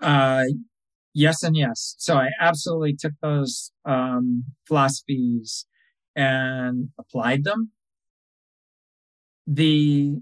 [0.00, 0.44] Uh,
[1.14, 1.94] yes, and yes.
[1.98, 5.66] So I absolutely took those um, philosophies
[6.16, 7.70] and applied them.
[9.46, 10.16] The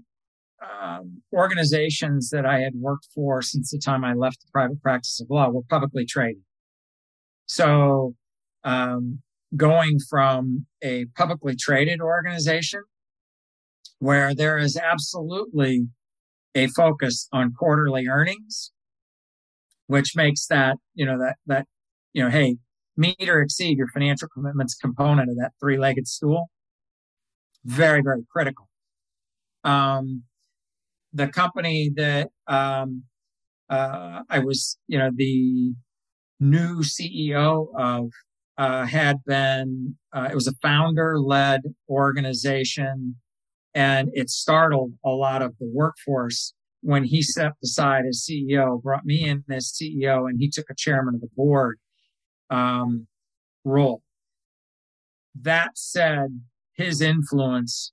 [0.61, 5.19] um, organizations that I had worked for since the time I left the private practice
[5.21, 6.43] of law were publicly traded.
[7.47, 8.15] So,
[8.63, 9.19] um,
[9.55, 12.81] going from a publicly traded organization
[13.99, 15.87] where there is absolutely
[16.55, 18.71] a focus on quarterly earnings,
[19.87, 21.65] which makes that, you know, that, that,
[22.13, 22.57] you know, hey,
[22.95, 26.49] meet or exceed your financial commitments component of that three legged stool.
[27.65, 28.67] Very, very critical.
[29.63, 30.23] Um,
[31.13, 33.03] the company that um,
[33.69, 35.73] uh, I was, you know, the
[36.39, 38.11] new CEO of
[38.57, 43.15] uh, had been, uh, it was a founder led organization
[43.73, 49.05] and it startled a lot of the workforce when he stepped aside as CEO, brought
[49.05, 51.77] me in as CEO, and he took a chairman of the board
[52.49, 53.07] um,
[53.63, 54.01] role.
[55.39, 56.41] That said,
[56.73, 57.91] his influence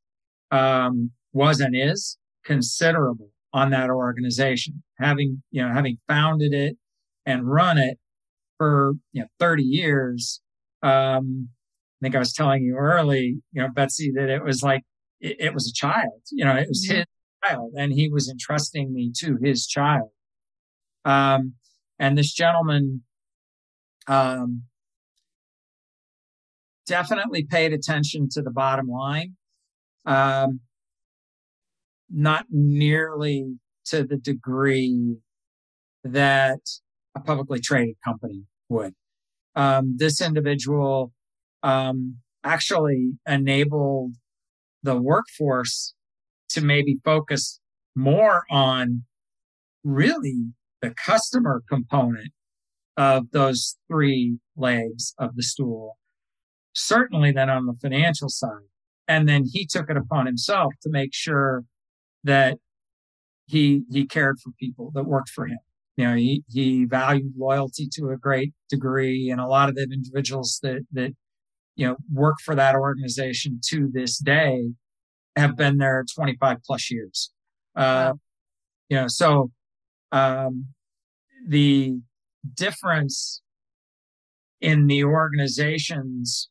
[0.51, 4.83] um, was and is considerable on that organization.
[4.99, 6.77] Having you know having founded it
[7.27, 7.99] and run it
[8.59, 10.41] for you know 30 years.
[10.83, 11.49] Um,
[12.01, 14.83] I think I was telling you early, you know, Betsy, that it was like
[15.21, 16.21] it, it was a child.
[16.31, 16.99] You know, it was mm-hmm.
[16.99, 17.07] his
[17.45, 20.11] child, and he was entrusting me to his child.
[21.05, 21.55] Um,
[21.99, 23.03] and this gentleman
[24.07, 24.63] um,
[26.87, 29.37] definitely paid attention to the bottom line.
[30.05, 30.61] Um,
[32.11, 35.17] not nearly to the degree
[36.05, 36.61] that
[37.17, 38.95] a publicly traded company would.
[39.55, 41.13] Um, this individual
[41.63, 44.13] um, actually enabled
[44.83, 45.95] the workforce
[46.51, 47.61] to maybe focus
[47.95, 49.05] more on
[49.83, 52.33] really the customer component
[52.97, 55.97] of those three legs of the stool,
[56.73, 58.69] certainly then on the financial side.
[59.09, 61.65] And then he took it upon himself to make sure
[62.27, 62.59] that
[63.47, 65.59] he he cared for people that worked for him.
[65.97, 69.85] You know, he he valued loyalty to a great degree, and a lot of the
[69.85, 71.13] individuals that that
[71.77, 74.69] you know work for that organization to this day
[75.37, 77.33] have been there 25 plus years.
[77.75, 78.15] Uh.
[78.89, 79.51] You know, so
[80.13, 80.67] um,
[81.47, 81.99] the
[82.55, 83.43] difference
[84.61, 86.49] in the organizations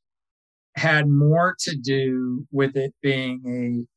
[0.76, 3.95] had more to do with it being a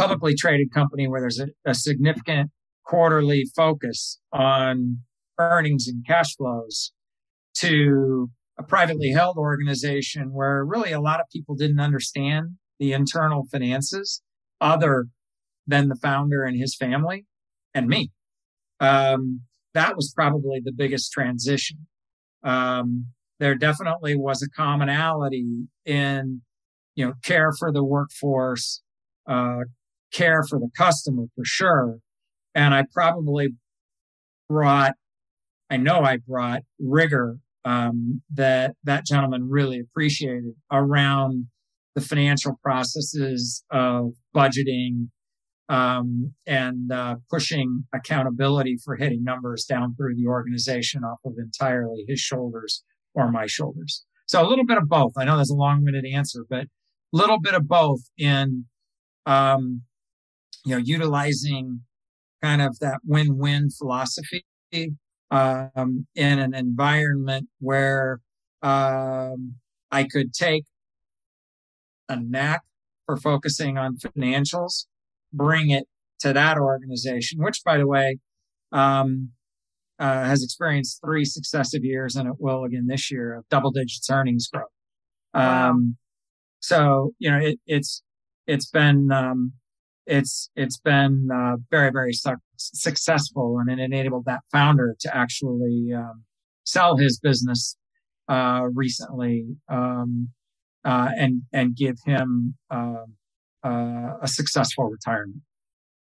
[0.00, 2.50] publicly traded company where there's a, a significant
[2.84, 4.98] quarterly focus on
[5.38, 6.92] earnings and cash flows
[7.54, 13.46] to a privately held organization where really a lot of people didn't understand the internal
[13.50, 14.22] finances
[14.60, 15.06] other
[15.66, 17.26] than the founder and his family
[17.74, 18.10] and me.
[18.80, 19.42] Um,
[19.74, 21.86] that was probably the biggest transition.
[22.42, 23.06] Um,
[23.38, 26.42] there definitely was a commonality in,
[26.94, 28.82] you know, care for the workforce,
[29.26, 29.60] uh,
[30.12, 31.98] care for the customer for sure.
[32.54, 33.50] And I probably
[34.48, 34.94] brought,
[35.70, 41.46] I know I brought rigor um, that that gentleman really appreciated around
[41.94, 45.08] the financial processes of budgeting
[45.68, 52.04] um, and uh, pushing accountability for hitting numbers down through the organization off of entirely
[52.08, 52.82] his shoulders
[53.14, 54.04] or my shoulders.
[54.26, 55.12] So a little bit of both.
[55.16, 56.68] I know that's a long-winded answer, but a
[57.12, 58.64] little bit of both in
[59.26, 59.82] um,
[60.64, 61.80] you know, utilizing
[62.42, 64.44] kind of that win-win philosophy
[65.30, 68.20] um, in an environment where
[68.62, 69.54] um,
[69.90, 70.64] I could take
[72.08, 72.62] a knack
[73.06, 74.86] for focusing on financials,
[75.32, 75.84] bring it
[76.20, 78.18] to that organization, which, by the way,
[78.72, 79.30] um,
[79.98, 84.08] uh, has experienced three successive years, and it will again this year of double digits
[84.10, 84.68] earnings growth.
[85.34, 85.70] Wow.
[85.70, 85.96] Um,
[86.60, 88.02] so you know, it, it's
[88.46, 89.52] it's been um,
[90.10, 95.92] it's it's been uh, very very su- successful, and it enabled that founder to actually
[95.96, 96.24] um,
[96.64, 97.76] sell his business
[98.28, 100.28] uh, recently um,
[100.84, 103.14] uh, and and give him um,
[103.64, 105.42] uh, a successful retirement,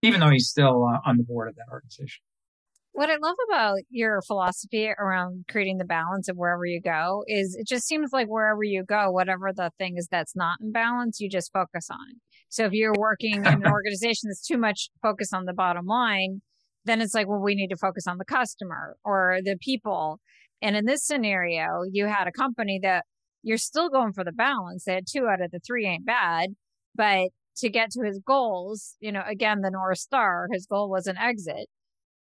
[0.02, 2.22] even though he's still uh, on the board of that organization.
[2.92, 7.54] What I love about your philosophy around creating the balance of wherever you go is
[7.60, 11.20] it just seems like wherever you go, whatever the thing is that's not in balance,
[11.20, 12.22] you just focus on.
[12.56, 16.42] So if you're working in an organization that's too much focus on the bottom line,
[16.86, 20.22] then it's like, well, we need to focus on the customer or the people.
[20.62, 23.04] And in this scenario, you had a company that
[23.44, 24.86] you're still going for the balance.
[24.86, 26.52] They had two out of the three ain't bad,
[26.96, 31.08] but to get to his goals, you know, again, the North Star, his goal was
[31.08, 31.68] an exit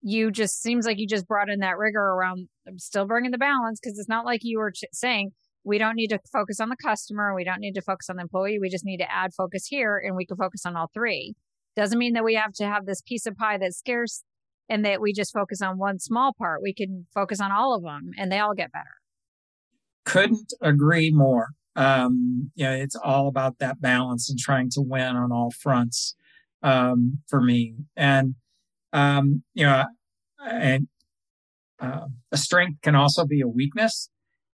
[0.02, 3.80] you just seems like you just brought in that rigor around still bringing the balance
[3.80, 5.32] because it's not like you were ch- saying
[5.68, 8.22] we don't need to focus on the customer we don't need to focus on the
[8.22, 11.36] employee we just need to add focus here and we can focus on all three.
[11.76, 14.24] Doesn't mean that we have to have this piece of pie that's scarce
[14.70, 16.62] and that we just focus on one small part.
[16.62, 18.86] We can focus on all of them and they all get better.
[20.06, 21.50] Couldn't agree more.
[21.76, 26.16] Um know it's all about that balance and trying to win on all fronts
[26.64, 27.76] um for me.
[27.96, 28.36] And
[28.94, 29.84] um, you know,
[30.50, 30.88] and
[31.80, 34.10] uh, a strength can also be a weakness.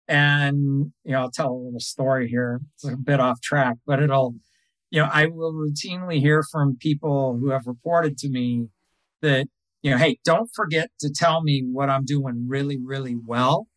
[0.10, 2.62] And, you know, I'll tell a little story here.
[2.74, 4.34] It's a bit off track, but it'll,
[4.90, 8.70] you know, I will routinely hear from people who have reported to me
[9.22, 9.46] that,
[9.84, 13.68] you know, hey, don't forget to tell me what I'm doing really, really well,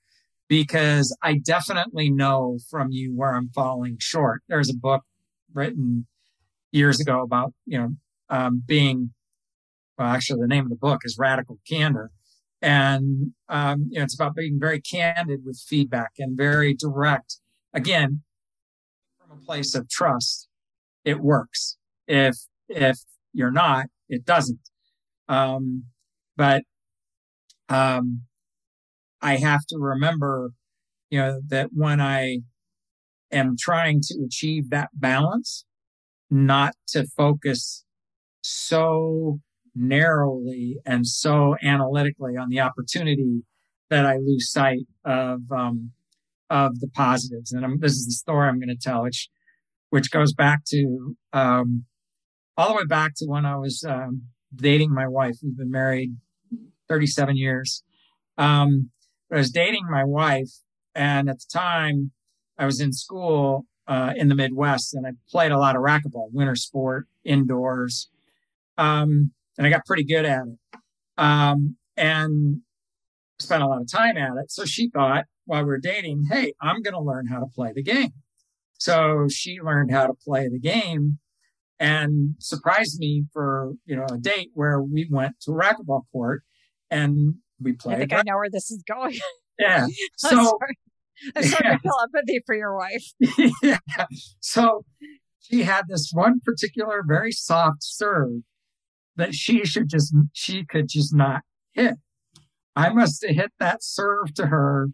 [0.49, 4.41] because I definitely know from you where I'm falling short.
[4.49, 5.03] There's a book
[5.53, 6.07] written
[6.71, 7.89] years ago about, you know,
[8.31, 9.13] um, being,
[9.99, 12.11] well, actually, the name of the book is Radical Candor.
[12.63, 17.39] And, um, you know, it's about being very candid with feedback and very direct.
[17.75, 18.23] Again,
[19.19, 20.49] from a place of trust,
[21.05, 21.77] it works.
[22.07, 22.37] If,
[22.69, 22.99] if
[23.33, 24.61] you're not, it doesn't.
[25.29, 25.85] Um,
[26.37, 26.63] but,
[27.69, 28.23] um,
[29.21, 30.53] I have to remember,
[31.11, 32.39] you know, that when I
[33.31, 35.65] am trying to achieve that balance,
[36.31, 37.85] not to focus
[38.43, 39.41] so
[39.75, 43.43] narrowly and so analytically on the opportunity
[43.91, 45.93] that I lose sight of um,
[46.51, 47.53] of the positives.
[47.53, 49.29] And I'm, this is the story I'm going to tell, which
[49.91, 51.85] which goes back to um,
[52.57, 54.23] all the way back to when I was um,
[54.55, 55.37] dating my wife.
[55.43, 56.17] We've been married
[56.89, 57.83] 37 years.
[58.39, 58.91] Um,
[59.31, 60.51] I was dating my wife,
[60.95, 62.11] and at the time,
[62.59, 66.29] I was in school uh, in the Midwest, and I played a lot of racquetball,
[66.33, 68.09] winter sport, indoors,
[68.79, 70.79] um, and I got pretty good at it,
[71.19, 72.61] um, and
[73.39, 74.51] spent a lot of time at it.
[74.51, 77.73] So she thought, while we were dating, hey, I'm going to learn how to play
[77.75, 78.13] the game.
[78.79, 81.19] So she learned how to play the game
[81.79, 86.43] and surprised me for you know a date where we went to a racquetball court
[86.91, 87.97] and we played.
[87.97, 89.19] I think I know where this is going.
[89.59, 89.87] Yeah.
[90.17, 90.79] So I'm sorry,
[91.37, 91.73] I'm sorry yeah.
[91.75, 93.05] to feel empathy for your wife.
[93.63, 94.07] yeah.
[94.41, 94.85] So
[95.41, 98.41] she had this one particular very soft serve
[99.17, 101.43] that she should just she could just not
[101.73, 101.95] hit.
[102.75, 104.89] I must have hit that serve to her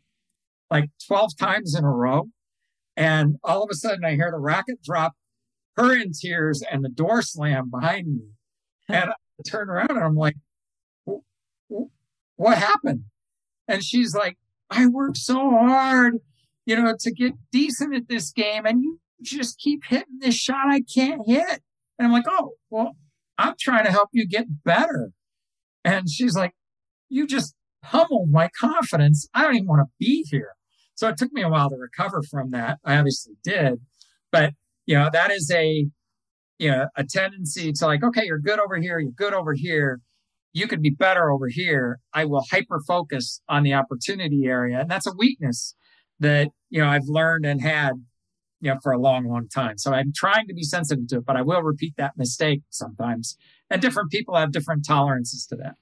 [0.71, 2.29] like 12 times in a row.
[2.97, 5.12] And all of a sudden I hear the racket drop,
[5.77, 8.23] her in tears, and the door slam behind me.
[8.91, 9.14] And I
[9.47, 10.35] turn around and I'm like,
[12.37, 13.05] what happened?
[13.69, 14.39] And she's like,
[14.71, 16.14] I worked so hard,
[16.64, 20.69] you know, to get decent at this game, and you just keep hitting this shot
[20.69, 21.61] I can't hit.
[21.99, 22.97] And I'm like, oh, well,
[23.39, 25.11] I'm trying to help you get better.
[25.84, 26.53] And she's like,
[27.09, 29.28] you just pummeled my confidence.
[29.32, 30.53] I don't even want to be here.
[30.95, 32.78] So it took me a while to recover from that.
[32.84, 33.74] I obviously did,
[34.32, 34.53] but
[34.86, 35.86] you know, that is a,
[36.59, 38.99] you know, a tendency to like, okay, you're good over here.
[38.99, 40.01] You're good over here
[40.53, 42.01] you could be better over here.
[42.12, 44.80] I will hyper focus on the opportunity area.
[44.80, 45.74] And that's a weakness
[46.20, 47.93] that, you know, I've learned and had,
[48.61, 49.79] you know, for a long, long time.
[49.79, 53.37] So I'm trying to be sensitive to it, but I will repeat that mistake sometimes.
[53.71, 55.75] And different people have different tolerances to that.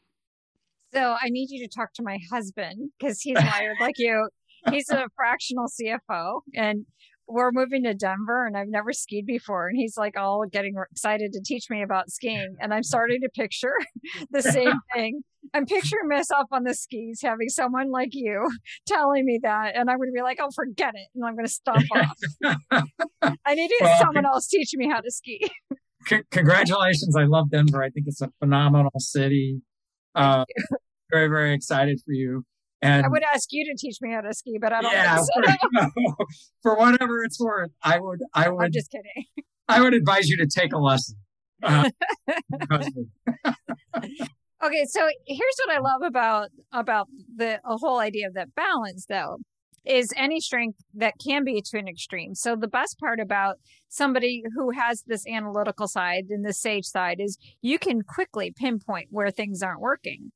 [0.93, 4.29] So I need you to talk to my husband because he's wired like you.
[4.71, 6.87] He's a fractional CFO and
[7.29, 9.69] we're moving to Denver and I've never skied before.
[9.69, 12.57] And he's like all getting excited to teach me about skiing.
[12.61, 13.75] And I'm starting to picture
[14.31, 15.23] the same thing.
[15.55, 18.49] I'm picturing myself on the skis having someone like you
[18.87, 19.77] telling me that.
[19.77, 21.09] And I'm going to be like, oh, forget it.
[21.15, 22.85] And I'm going to stop off.
[23.45, 25.51] I need well, someone else teaching me how to ski.
[26.07, 27.17] C- congratulations.
[27.17, 27.83] I love Denver.
[27.83, 29.63] I think it's a phenomenal city.
[30.15, 30.45] Uh,
[31.11, 32.45] very, very excited for you.
[32.83, 34.93] And I would ask you to teach me how to ski, but I don't.
[34.93, 36.27] Yeah, for,
[36.63, 38.21] for, whatever it's worth, I would.
[38.35, 38.67] I would.
[38.67, 39.25] I'm just kidding.
[39.69, 41.17] I would advise you to take a lesson.
[41.63, 41.89] Uh,
[44.67, 49.39] okay, so here's what I love about about the whole idea of that balance, though,
[49.85, 52.35] is any strength that can be to an extreme.
[52.35, 53.57] So the best part about
[53.89, 59.09] somebody who has this analytical side and the sage side is you can quickly pinpoint
[59.11, 60.33] where things aren't working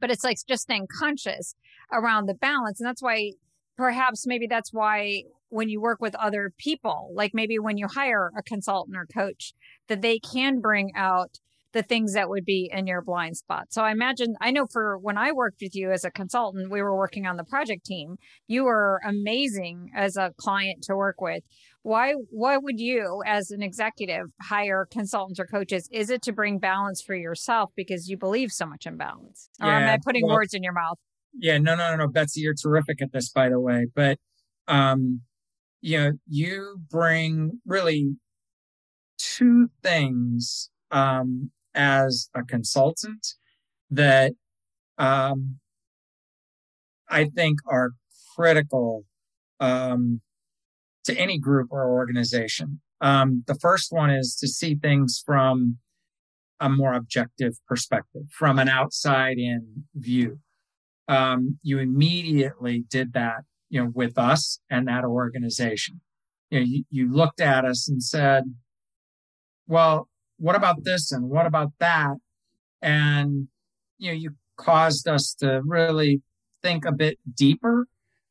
[0.00, 1.54] but it's like just staying conscious
[1.92, 2.80] around the balance.
[2.80, 3.32] And that's why
[3.76, 8.30] perhaps maybe that's why when you work with other people, like maybe when you hire
[8.36, 9.54] a consultant or coach,
[9.88, 11.38] that they can bring out
[11.72, 13.66] the things that would be in your blind spot.
[13.70, 16.80] So I imagine, I know for when I worked with you as a consultant, we
[16.80, 18.16] were working on the project team.
[18.46, 21.42] You were amazing as a client to work with.
[21.82, 25.88] Why why would you as an executive hire consultants or coaches?
[25.92, 29.48] Is it to bring balance for yourself because you believe so much in balance?
[29.60, 30.98] Or yeah, am i putting well, words in your mouth?
[31.34, 33.86] Yeah no no no betsy you're terrific at this by the way.
[33.94, 34.18] But
[34.66, 35.20] um
[35.80, 38.16] you know you bring really
[39.18, 43.26] two things um as a consultant
[43.90, 44.32] that
[44.98, 45.56] um
[47.08, 47.92] i think are
[48.36, 49.04] critical
[49.60, 50.20] um
[51.08, 52.80] to any group or organization.
[53.00, 55.78] Um, the first one is to see things from
[56.60, 60.40] a more objective perspective, from an outside in view.
[61.08, 66.02] Um, you immediately did that, you know, with us and that organization.
[66.50, 68.44] You know, you, you looked at us and said,
[69.66, 70.08] well,
[70.38, 72.16] what about this and what about that?
[72.80, 73.48] And,
[73.98, 76.22] you know, you caused us to really
[76.62, 77.86] think a bit deeper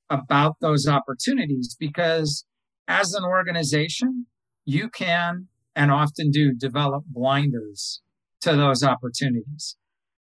[0.10, 2.46] about those opportunities because
[2.88, 4.26] as an organization,
[4.66, 8.02] you can and often do develop blinders
[8.42, 9.76] to those opportunities.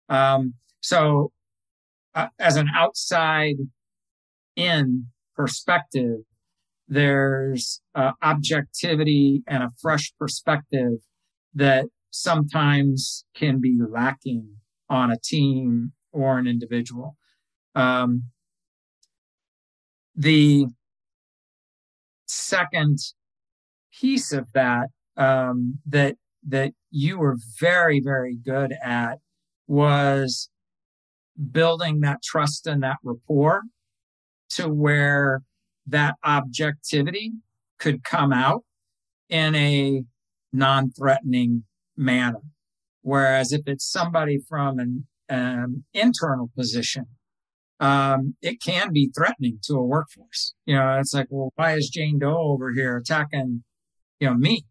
[0.08, 1.32] Um, so,
[2.14, 3.56] uh, as an outside
[4.56, 5.06] in
[5.36, 6.18] perspective,
[6.88, 10.98] there's uh, objectivity and a fresh perspective
[11.54, 14.48] that sometimes can be lacking
[14.88, 17.16] on a team or an individual.
[17.74, 18.24] Um,
[20.16, 20.66] the
[22.26, 22.98] second
[23.92, 26.16] piece of that um, that
[26.48, 29.18] that you were very very good at
[29.66, 30.48] was
[31.52, 33.62] building that trust and that rapport
[34.50, 35.42] to where
[35.86, 37.32] that objectivity
[37.78, 38.64] could come out
[39.28, 40.04] in a
[40.52, 41.64] non-threatening
[41.96, 42.40] manner
[43.02, 47.06] whereas if it's somebody from an um, internal position
[47.80, 50.54] um, it can be threatening to a workforce.
[50.66, 53.64] You know, it's like, well, why is Jane Doe over here attacking,
[54.20, 54.66] you know, me?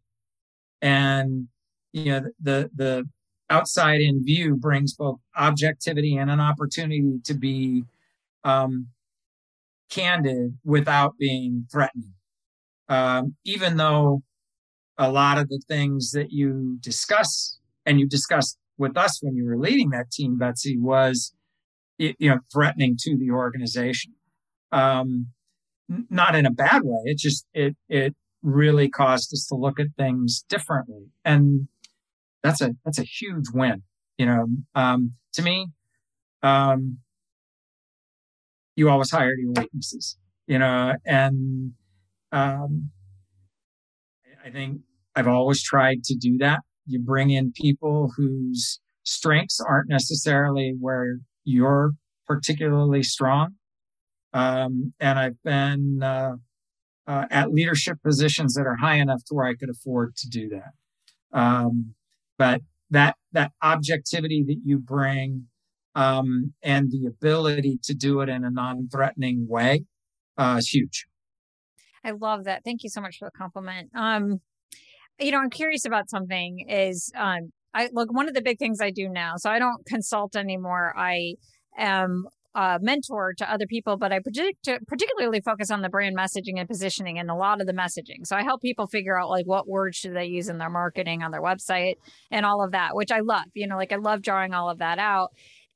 [0.82, 1.48] And,
[1.92, 3.10] you know, the, the
[3.50, 7.84] outside in view brings both objectivity and an opportunity to be,
[8.44, 8.88] um,
[9.90, 12.14] candid without being threatening.
[12.90, 14.22] Um, even though
[15.00, 19.46] a lot of the things that you discuss and you discussed with us when you
[19.46, 21.34] were leading that team, Betsy, was,
[21.98, 24.14] you know, threatening to the organization.
[24.72, 25.28] Um,
[26.10, 27.02] not in a bad way.
[27.06, 31.08] It just, it, it really caused us to look at things differently.
[31.24, 31.70] And
[32.44, 33.84] that's a, that's a huge win.
[34.18, 35.68] You know, um, to me,
[36.44, 37.00] um,
[38.76, 41.72] you always hire your weaknesses, you know, and,
[42.32, 42.92] um,
[44.46, 44.82] I think
[45.20, 46.62] I've always tried to do that.
[46.86, 51.92] You bring in people whose strengths aren't necessarily where you're
[52.26, 53.56] particularly strong.
[54.32, 56.36] Um, and I've been uh,
[57.06, 60.50] uh, at leadership positions that are high enough to where I could afford to do
[60.50, 61.38] that.
[61.38, 61.96] Um,
[62.38, 62.62] but
[62.92, 65.48] that that objectivity that you bring
[65.96, 69.84] um, and the ability to do it in a non-threatening way
[70.38, 71.08] uh, is huge.
[72.06, 72.64] I love that.
[72.64, 73.90] Thank you so much for the compliment.
[73.94, 74.40] Um,
[75.20, 76.66] you know, I'm curious about something.
[76.68, 79.34] Is um, I look one of the big things I do now.
[79.38, 80.94] So I don't consult anymore.
[80.98, 81.36] I
[81.78, 86.58] am a mentor to other people, but I predict, particularly focus on the brand messaging
[86.58, 88.26] and positioning and a lot of the messaging.
[88.26, 91.22] So I help people figure out like what words should they use in their marketing
[91.22, 91.96] on their website
[92.32, 93.46] and all of that, which I love.
[93.54, 95.30] You know, like I love drawing all of that out.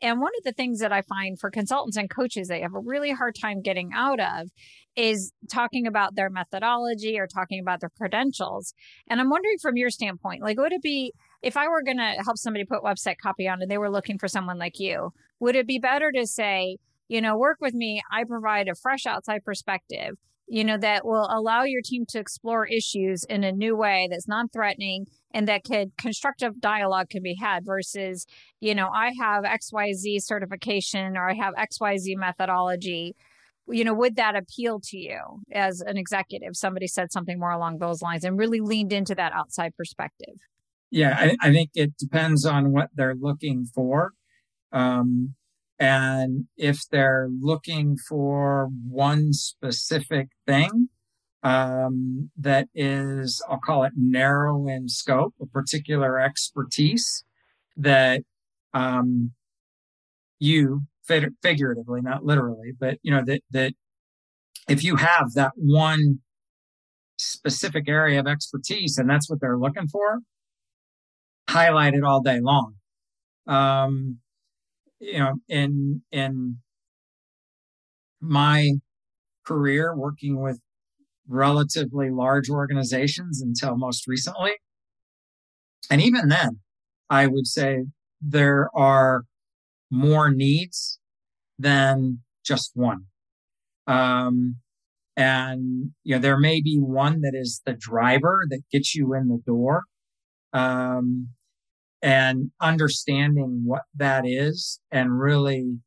[0.03, 2.79] And one of the things that I find for consultants and coaches they have a
[2.79, 4.49] really hard time getting out of
[4.97, 8.73] is talking about their methodology or talking about their credentials.
[9.09, 12.21] And I'm wondering from your standpoint, like would it be if I were going to
[12.23, 15.55] help somebody put website copy on and they were looking for someone like you, would
[15.55, 16.77] it be better to say,
[17.07, 20.15] you know, work with me, I provide a fresh outside perspective,
[20.53, 24.27] you know, that will allow your team to explore issues in a new way that's
[24.27, 28.27] non-threatening and that could constructive dialogue can be had versus,
[28.59, 33.15] you know, I have XYZ certification or I have XYZ methodology
[33.69, 35.19] you know, would that appeal to you
[35.53, 36.49] as an executive?
[36.51, 40.35] Somebody said something more along those lines and really leaned into that outside perspective.
[40.91, 44.11] Yeah, I, I think it depends on what they're looking for.
[44.73, 45.35] Um,
[45.79, 50.89] and if they're looking for one specific thing
[51.43, 57.25] um, that is, I'll call it narrow in scope, a particular expertise
[57.75, 58.21] that
[58.73, 59.31] um,
[60.39, 63.73] you figuratively, not literally, but you know that that
[64.69, 66.19] if you have that one
[67.17, 70.19] specific area of expertise and that's what they're looking for,
[71.49, 72.75] highlight it all day long.
[73.47, 74.19] Um,
[75.03, 76.57] you know, in in
[78.21, 78.71] my
[79.45, 80.59] career working with
[81.27, 84.53] relatively large organizations until most recently,
[85.91, 86.59] and even then,
[87.09, 87.85] I would say
[88.21, 89.23] there are
[89.91, 90.99] more needs
[91.59, 93.05] than just one.
[93.87, 94.57] Um,
[95.15, 99.27] and you know there may be one that is the driver that gets you in
[99.27, 99.83] the door
[100.53, 101.29] um,
[102.03, 105.77] and understanding what that is and really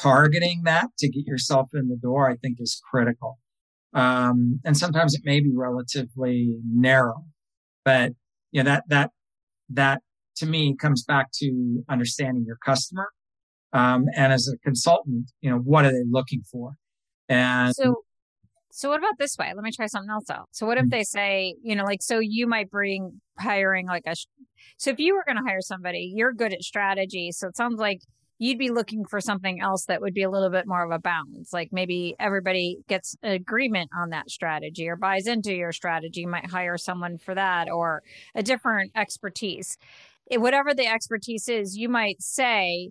[0.00, 3.38] targeting that to get yourself in the door, I think is critical.
[3.92, 7.24] Um, and sometimes it may be relatively narrow,
[7.84, 8.12] but
[8.50, 9.10] you know, that, that,
[9.68, 10.00] that
[10.36, 13.08] to me comes back to understanding your customer.
[13.74, 16.72] Um, and as a consultant, you know, what are they looking for?
[17.28, 18.04] And so
[18.76, 19.50] so what about this way?
[19.54, 20.48] Let me try something else out.
[20.52, 20.90] So what if mm-hmm.
[20.90, 24.14] they say, you know, like so you might bring hiring like a
[24.76, 27.32] so if you were going to hire somebody, you're good at strategy.
[27.32, 28.00] So it sounds like
[28.38, 30.98] you'd be looking for something else that would be a little bit more of a
[30.98, 31.54] balance.
[31.54, 36.20] Like maybe everybody gets agreement on that strategy or buys into your strategy.
[36.20, 38.02] You might hire someone for that or
[38.34, 39.78] a different expertise.
[40.30, 42.90] It, whatever the expertise is, you might say,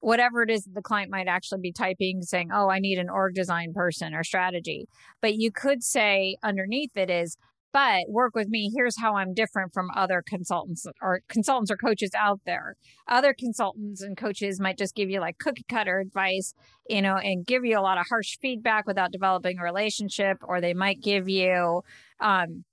[0.00, 3.34] whatever it is the client might actually be typing saying oh i need an org
[3.34, 4.86] design person or strategy.
[5.20, 7.36] But you could say underneath it is
[7.72, 8.70] but work with me.
[8.74, 12.76] Here's how i'm different from other consultants or consultants or coaches out there.
[13.08, 16.54] Other consultants and coaches might just give you like cookie cutter advice
[16.88, 20.60] you know and give you a lot of harsh feedback without developing a relationship or
[20.60, 21.82] they might give you
[22.20, 22.64] um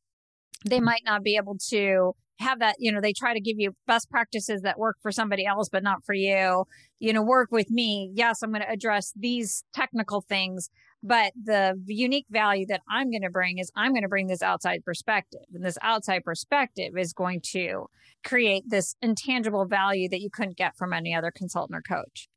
[0.65, 3.73] they might not be able to have that you know they try to give you
[3.87, 6.65] best practices that work for somebody else but not for you
[6.99, 10.69] you know work with me yes i'm going to address these technical things
[11.03, 14.41] but the unique value that I'm going to bring is I'm going to bring this
[14.41, 15.41] outside perspective.
[15.53, 17.85] And this outside perspective is going to
[18.25, 22.27] create this intangible value that you couldn't get from any other consultant or coach.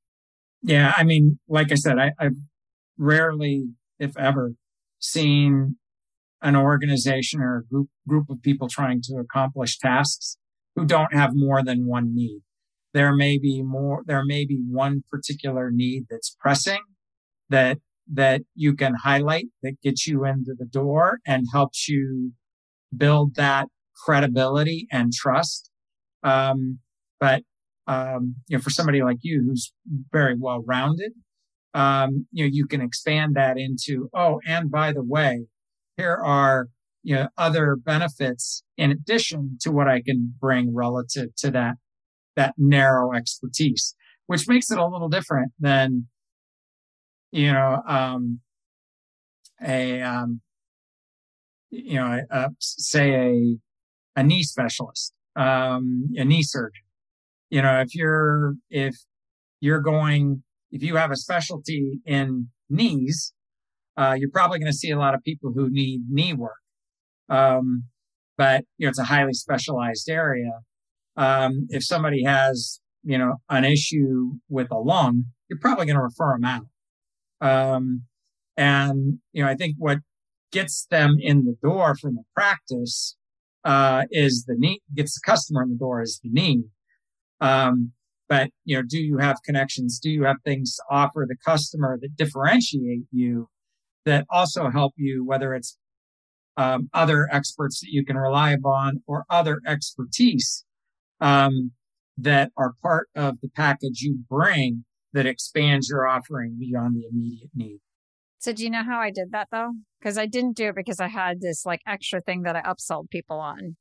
[0.63, 0.93] Yeah.
[0.97, 2.37] I mean, like I said, I, I've
[2.99, 4.53] rarely, if ever,
[4.99, 5.77] seen
[6.43, 10.37] an organization or a group, group of people trying to accomplish tasks
[10.75, 12.41] who don't have more than one need.
[12.93, 16.81] There may be more, there may be one particular need that's pressing
[17.49, 17.79] that
[18.13, 22.33] that you can highlight that gets you into the door and helps you
[22.97, 23.69] build that
[24.05, 25.71] credibility and trust.
[26.25, 26.81] Um,
[27.21, 27.43] but
[27.87, 29.73] um, you know, for somebody like you who's
[30.13, 31.13] very well rounded,
[31.75, 35.47] um, you know, you can expand that into, oh, and by the way,
[36.01, 36.69] here are
[37.03, 41.75] you know other benefits in addition to what I can bring relative to that
[42.37, 43.95] that narrow expertise,
[44.27, 46.07] which makes it a little different than
[47.33, 48.41] you know, um,
[49.65, 50.41] a, um,
[51.71, 53.57] you know, a, say a,
[54.17, 56.83] a knee specialist, um, a knee surgeon.
[57.51, 58.97] You know, if you're, if
[59.61, 63.33] you're going, if you have a specialty in knees,
[63.97, 66.59] uh, you're probably going to see a lot of people who need knee work.
[67.29, 67.85] Um,
[68.37, 70.61] but you know, it's a highly specialized area.
[71.17, 76.03] Um, if somebody has, you know, an issue with a lung, you're probably going to
[76.03, 76.67] refer them out.
[77.41, 78.03] Um,
[78.57, 79.99] and, you know, I think what
[80.53, 83.17] gets them in the door from a practice,
[83.65, 86.65] uh, is the need, gets the customer in the door is the need.
[87.41, 87.93] Um,
[88.29, 89.99] but, you know, do you have connections?
[89.99, 93.49] Do you have things to offer the customer that differentiate you
[94.05, 95.79] that also help you, whether it's
[96.57, 100.65] um, other experts that you can rely upon or other expertise
[101.21, 101.73] um,
[102.19, 107.51] that are part of the package you bring that expands your offering beyond the immediate
[107.55, 107.81] need.
[108.39, 109.73] So do you know how I did that though?
[110.01, 113.11] Because I didn't do it because I had this like extra thing that I upsold
[113.11, 113.77] people on.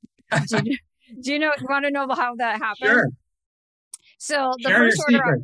[0.48, 0.78] do, you,
[1.22, 1.52] do you know?
[1.60, 2.90] You want to know how that happened?
[2.90, 3.08] Sure.
[4.18, 5.40] So the first order.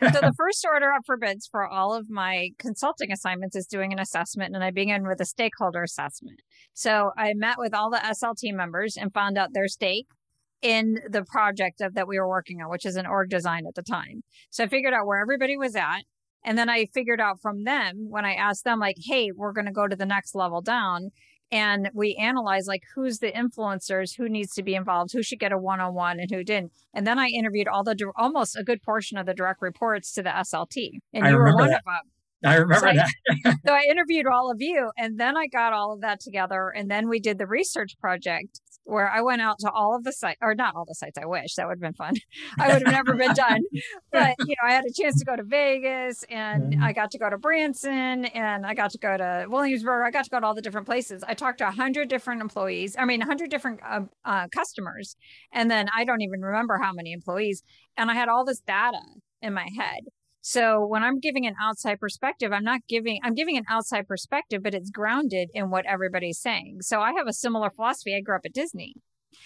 [0.00, 3.92] So the first order up for bids for all of my consulting assignments is doing
[3.92, 6.40] an assessment, and I begin with a stakeholder assessment.
[6.74, 10.08] So I met with all the SLT members and found out their stake
[10.62, 13.74] in the project of, that we were working on, which is an org design at
[13.74, 14.22] the time.
[14.50, 16.02] So I figured out where everybody was at.
[16.44, 19.66] And then I figured out from them when I asked them, like, hey, we're going
[19.66, 21.10] to go to the next level down.
[21.52, 25.52] And we analyze like who's the influencers, who needs to be involved, who should get
[25.52, 26.72] a one on one, and who didn't.
[26.92, 30.22] And then I interviewed all the almost a good portion of the direct reports to
[30.22, 31.78] the SLT, and I you were one that.
[31.78, 32.10] of them.
[32.46, 33.08] I remember so that.
[33.44, 36.72] I, so I interviewed all of you and then I got all of that together
[36.74, 40.12] and then we did the research project where I went out to all of the
[40.12, 41.18] sites or not all the sites.
[41.18, 42.14] I wish that would have been fun.
[42.58, 43.58] I would have never been done,
[44.12, 46.82] but you know, I had a chance to go to Vegas and mm-hmm.
[46.82, 50.06] I got to go to Branson and I got to go to Williamsburg.
[50.06, 51.24] I got to go to all the different places.
[51.26, 52.94] I talked to a hundred different employees.
[52.96, 55.16] I mean, a hundred different uh, uh, customers.
[55.52, 57.62] And then I don't even remember how many employees.
[57.96, 59.00] And I had all this data
[59.42, 60.00] in my head.
[60.48, 64.62] So when I'm giving an outside perspective, I'm not giving, I'm giving an outside perspective,
[64.62, 66.82] but it's grounded in what everybody's saying.
[66.82, 68.14] So I have a similar philosophy.
[68.14, 68.94] I grew up at Disney.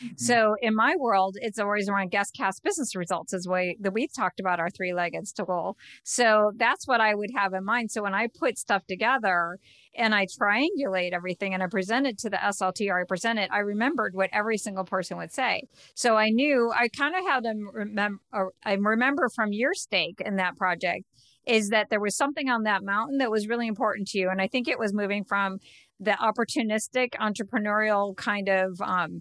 [0.03, 0.15] Mm-hmm.
[0.17, 4.13] So in my world, it's always around guest cast business results is way that we've
[4.13, 5.77] talked about our three legged stool.
[6.05, 7.91] So that's what I would have in mind.
[7.91, 9.59] So when I put stuff together,
[9.95, 13.51] and I triangulate everything and I present it to the SLT or I present it,
[13.53, 15.65] I remembered what every single person would say.
[15.95, 18.21] So I knew I kind of had them remember,
[18.65, 21.05] I remember from your stake in that project
[21.47, 24.31] is that there was something on that mountain that was really important to you.
[24.31, 25.59] And I think it was moving from
[25.99, 29.21] the opportunistic entrepreneurial kind of, um,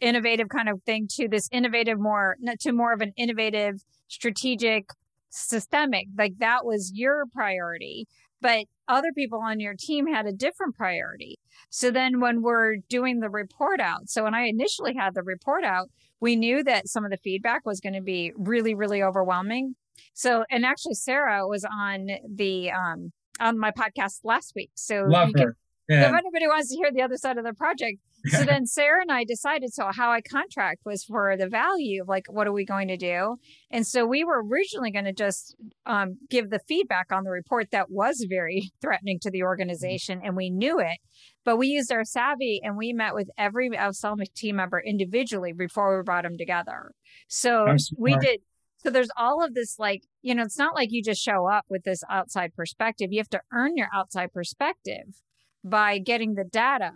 [0.00, 4.90] innovative kind of thing to this innovative more to more of an innovative strategic
[5.30, 8.06] systemic, like that was your priority.
[8.42, 11.38] But other people on your team had a different priority.
[11.68, 15.62] So then when we're doing the report out, so when I initially had the report
[15.62, 15.90] out,
[16.20, 19.76] we knew that some of the feedback was going to be really, really overwhelming.
[20.14, 24.70] So, and actually, Sarah was on the um, on my podcast last week.
[24.74, 25.56] So Love her.
[25.88, 26.08] yeah.
[26.08, 29.10] if anybody wants to hear the other side of the project, so then Sarah and
[29.10, 32.64] I decided so how I contract was for the value of like what are we
[32.64, 33.36] going to do,
[33.70, 35.56] and so we were originally going to just
[35.86, 39.46] um, give the feedback on the report that was very threatening to the mm-hmm.
[39.46, 40.98] organization, and we knew it,
[41.44, 45.96] but we used our savvy and we met with every Avsum team member individually before
[45.96, 46.92] we brought them together.
[47.28, 48.40] So we did
[48.82, 51.66] so there's all of this, like, you know, it's not like you just show up
[51.68, 53.08] with this outside perspective.
[53.10, 55.20] You have to earn your outside perspective
[55.62, 56.92] by getting the data,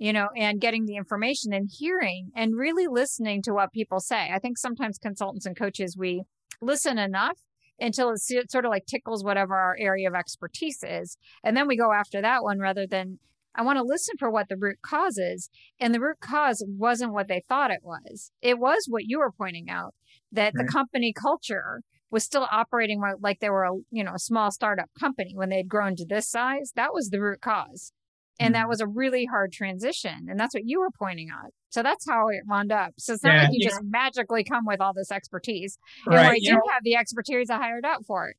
[0.00, 4.30] you know, and getting the information and hearing and really listening to what people say.
[4.34, 6.22] I think sometimes consultants and coaches, we
[6.62, 7.38] listen enough
[7.78, 11.18] until it sort of like tickles whatever our area of expertise is.
[11.44, 13.18] And then we go after that one rather than
[13.54, 15.50] I want to listen for what the root cause is.
[15.78, 18.32] And the root cause wasn't what they thought it was.
[18.40, 19.94] It was what you were pointing out
[20.32, 20.66] that right.
[20.66, 24.88] the company culture was still operating like they were a you know a small startup
[24.98, 27.92] company when they'd grown to this size that was the root cause
[28.40, 31.52] and mm that was a really hard transition and that's what you were pointing out.
[31.70, 32.92] So that's how it wound up.
[32.98, 35.78] So it's not yeah, like you just know, magically come with all this expertise.
[36.06, 38.36] Right, and i did know, have the expertise i hired out for it.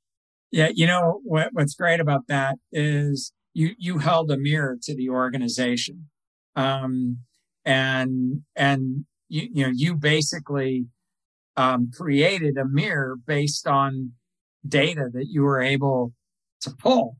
[0.51, 4.95] Yeah you know what, what's great about that is you you held a mirror to
[4.95, 6.09] the organization.
[6.55, 7.19] Um
[7.63, 10.87] and and you you know you basically
[11.57, 14.13] um, created a mirror based on
[14.67, 16.13] data that you were able
[16.61, 17.17] to pull.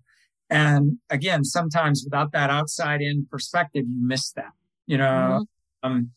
[0.52, 4.52] And again, sometimes without that outside in perspective, you miss that,
[4.86, 5.46] you know,
[5.84, 5.92] mm-hmm.
[5.92, 6.12] um,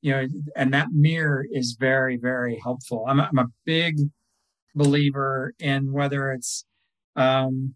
[0.00, 3.04] you know, and that mirror is very, very helpful.
[3.08, 3.98] I'm, I'm a big
[4.76, 6.64] believer in whether it's,
[7.16, 7.74] um,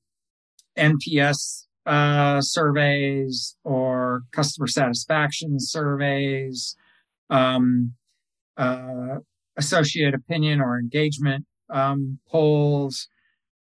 [0.79, 6.77] NPS, uh, surveys or customer satisfaction surveys,
[7.29, 7.93] um,
[8.57, 9.17] uh,
[9.57, 13.09] associate opinion or engagement um, polls.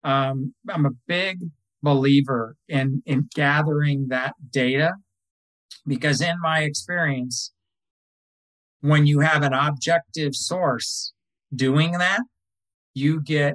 [0.02, 1.38] Um, I'm a big
[1.82, 4.92] believer in in gathering that data
[5.86, 7.52] because in my experience
[8.80, 11.12] when you have an objective source
[11.54, 12.20] doing that
[12.92, 13.54] you get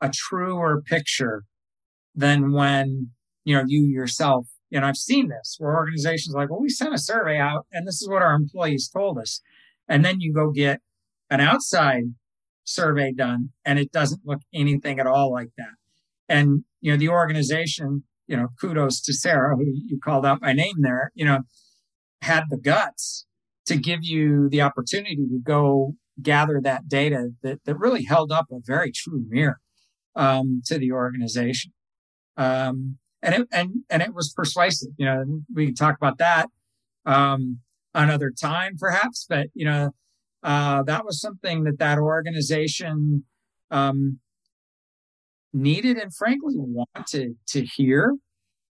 [0.00, 1.44] a truer picture
[2.14, 3.10] than when
[3.44, 6.98] you know you yourself and i've seen this where organizations like well we sent a
[6.98, 9.40] survey out and this is what our employees told us
[9.88, 10.80] and then you go get
[11.30, 12.04] an outside
[12.64, 15.74] survey done and it doesn't look anything at all like that.
[16.28, 20.52] And, you know, the organization, you know, kudos to Sarah, who you called out by
[20.52, 21.38] name there, you know,
[22.20, 23.24] had the guts
[23.64, 28.48] to give you the opportunity to go gather that data that, that really held up
[28.52, 29.60] a very true mirror
[30.14, 31.72] um, to the organization.
[32.36, 34.90] Um, and it, and, and it was persuasive.
[34.98, 35.24] You know,
[35.54, 36.50] we can talk about that
[37.06, 37.60] um,
[37.94, 39.92] another time perhaps, but, you know,
[40.42, 43.24] uh, that was something that that organization
[43.70, 44.18] um,
[45.54, 48.14] needed and frankly wanted to hear.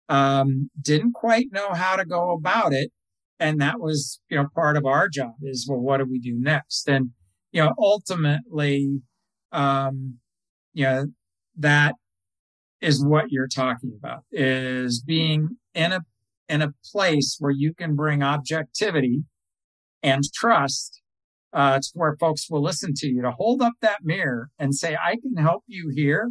[0.09, 2.93] Um, didn't quite know how to go about it,
[3.41, 6.37] and that was you know part of our job is well, what do we do
[6.39, 6.89] next?
[6.89, 7.11] And
[7.51, 9.01] you know, ultimately,
[9.51, 10.18] um,
[10.74, 11.07] you know,
[11.59, 11.97] that
[12.81, 16.01] is what you're talking about is being in a
[16.49, 19.24] in a place where you can bring objectivity
[20.03, 21.01] and trust
[21.53, 24.97] uh, to where folks will listen to you to hold up that mirror and say,
[24.97, 26.31] I can help you here.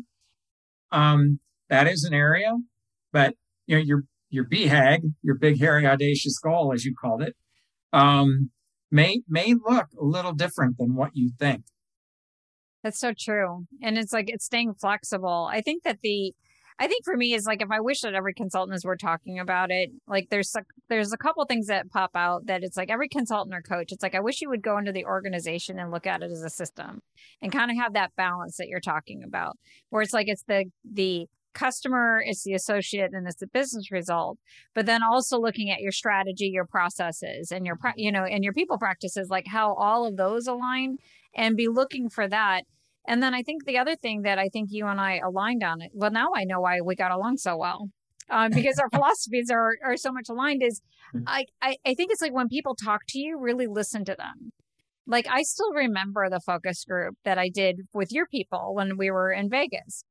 [0.92, 2.54] Um, that is an area,
[3.12, 3.34] but
[3.68, 7.36] you know, your, your BHAG, your big, hairy, audacious goal, as you called it,
[7.92, 8.52] um,
[8.92, 11.64] may, may look a little different than what you think.
[12.84, 13.66] That's so true.
[13.82, 15.50] And it's like, it's staying flexible.
[15.52, 16.34] I think that the,
[16.78, 19.40] I think for me is like if I wish that every consultant as we're talking
[19.40, 22.90] about it, like there's a, there's a couple things that pop out that it's like
[22.90, 25.90] every consultant or coach, it's like I wish you would go into the organization and
[25.90, 27.02] look at it as a system
[27.42, 29.58] and kind of have that balance that you're talking about,
[29.90, 34.38] where it's like it's the the customer, it's the associate, and it's the business result.
[34.74, 38.54] But then also looking at your strategy, your processes, and your you know and your
[38.54, 40.98] people practices, like how all of those align,
[41.34, 42.64] and be looking for that
[43.08, 45.82] and then I think the other thing that I think you and I aligned on
[45.82, 45.92] it.
[45.94, 47.90] Well, now I know why we got along so well.
[48.30, 50.82] Um, because our philosophies are are so much aligned is
[51.16, 51.24] mm.
[51.28, 54.52] I, I I think it's like when people talk to you, really listen to them.
[55.08, 59.12] Like I still remember the focus group that I did with your people when we
[59.12, 60.04] were in Vegas.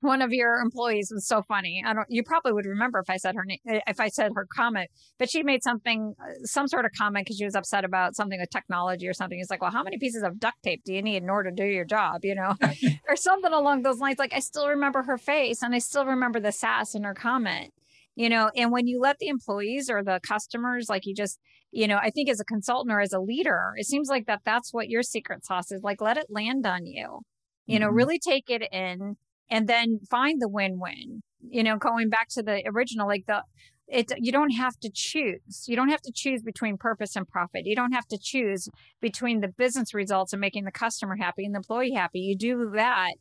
[0.00, 1.82] One of your employees was so funny.
[1.84, 2.06] I don't.
[2.08, 4.90] You probably would remember if I said her name, if I said her comment.
[5.18, 8.38] But she made something, uh, some sort of comment because she was upset about something
[8.38, 9.38] with technology or something.
[9.38, 11.56] He's like, "Well, how many pieces of duct tape do you need in order to
[11.56, 12.54] do your job?" You know,
[13.08, 14.18] or something along those lines.
[14.18, 17.72] Like I still remember her face, and I still remember the sass in her comment.
[18.14, 21.38] You know, and when you let the employees or the customers, like you just,
[21.70, 24.40] you know, I think as a consultant or as a leader, it seems like that
[24.44, 25.84] that's what your secret sauce is.
[25.84, 27.20] Like, let it land on you.
[27.66, 27.96] You know, mm-hmm.
[27.96, 29.16] really take it in
[29.50, 33.42] and then find the win-win you know going back to the original like the
[33.88, 35.64] it you don't have to choose.
[35.66, 37.62] You don't have to choose between purpose and profit.
[37.64, 38.68] You don't have to choose
[39.00, 42.20] between the business results and making the customer happy and the employee happy.
[42.20, 43.14] You do that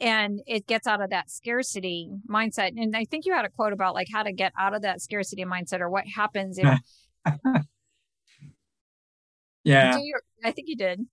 [0.00, 2.72] and it gets out of that scarcity mindset.
[2.76, 5.00] And i think you had a quote about like how to get out of that
[5.00, 6.64] scarcity mindset or what happens if
[9.64, 9.96] yeah.
[10.44, 11.06] I think you did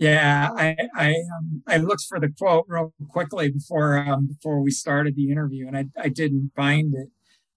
[0.00, 4.72] yeah, I I, um, I looked for the quote real quickly before um, before we
[4.72, 7.10] started the interview, and I I didn't find it.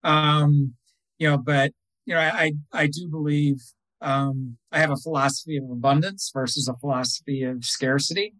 [0.04, 0.76] Um,
[1.20, 1.74] you know, but
[2.06, 3.58] you know, I I do believe
[4.02, 8.36] um, I have a philosophy of abundance versus a philosophy of scarcity,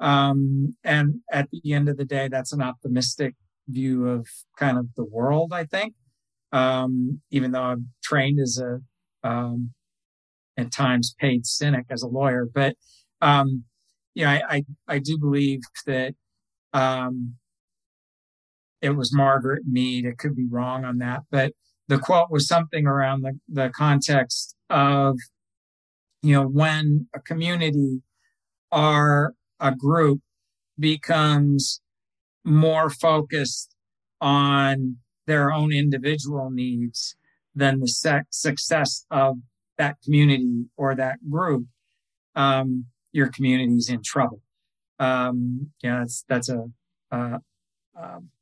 [0.00, 3.34] um, and at the end of the day, that's an optimistic
[3.68, 4.28] view of
[4.58, 5.52] kind of the world.
[5.54, 5.94] I think,
[6.52, 8.80] um, even though I'm trained as a
[9.28, 9.72] um,
[10.56, 12.76] at times paid cynic as a lawyer, but
[13.20, 13.64] um,
[14.14, 16.14] you know, I, I, I do believe that
[16.72, 17.34] um,
[18.80, 20.04] it was Margaret Mead.
[20.04, 21.52] It could be wrong on that, but
[21.88, 25.16] the quote was something around the, the context of,
[26.22, 28.02] you know, when a community
[28.70, 30.20] or a group
[30.78, 31.80] becomes
[32.44, 33.74] more focused
[34.20, 34.96] on
[35.26, 37.16] their own individual needs
[37.54, 39.38] than the success of
[39.76, 41.66] that community or that group,
[42.34, 42.86] um,
[43.18, 44.40] your community's in trouble.
[44.98, 46.64] Um, yeah, that's that's a.
[47.12, 47.42] am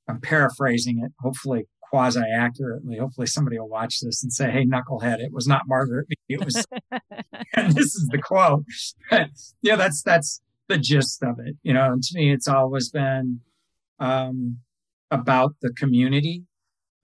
[0.09, 2.99] um, paraphrasing it, hopefully quasi accurately.
[2.99, 6.07] Hopefully somebody will watch this and say, "Hey, knucklehead, it was not Margaret.
[6.29, 6.65] It was."
[7.55, 8.65] and this is the quote.
[9.11, 9.31] But
[9.63, 11.57] yeah, that's that's the gist of it.
[11.63, 13.41] You know, and to me, it's always been
[13.99, 14.59] um,
[15.11, 16.45] about the community,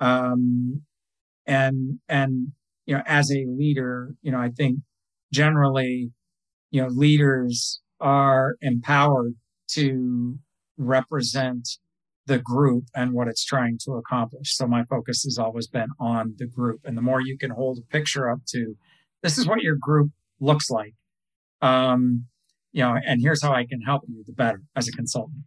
[0.00, 0.82] um,
[1.46, 2.52] and and
[2.86, 4.80] you know, as a leader, you know, I think
[5.32, 6.10] generally
[6.72, 9.34] you know, leaders are empowered
[9.68, 10.38] to
[10.76, 11.68] represent
[12.26, 14.56] the group and what it's trying to accomplish.
[14.56, 16.80] So my focus has always been on the group.
[16.84, 18.74] And the more you can hold a picture up to,
[19.22, 20.10] this is what your group
[20.40, 20.94] looks like.
[21.60, 22.26] Um,
[22.72, 25.44] you know, and here's how I can help you, the better as a consultant.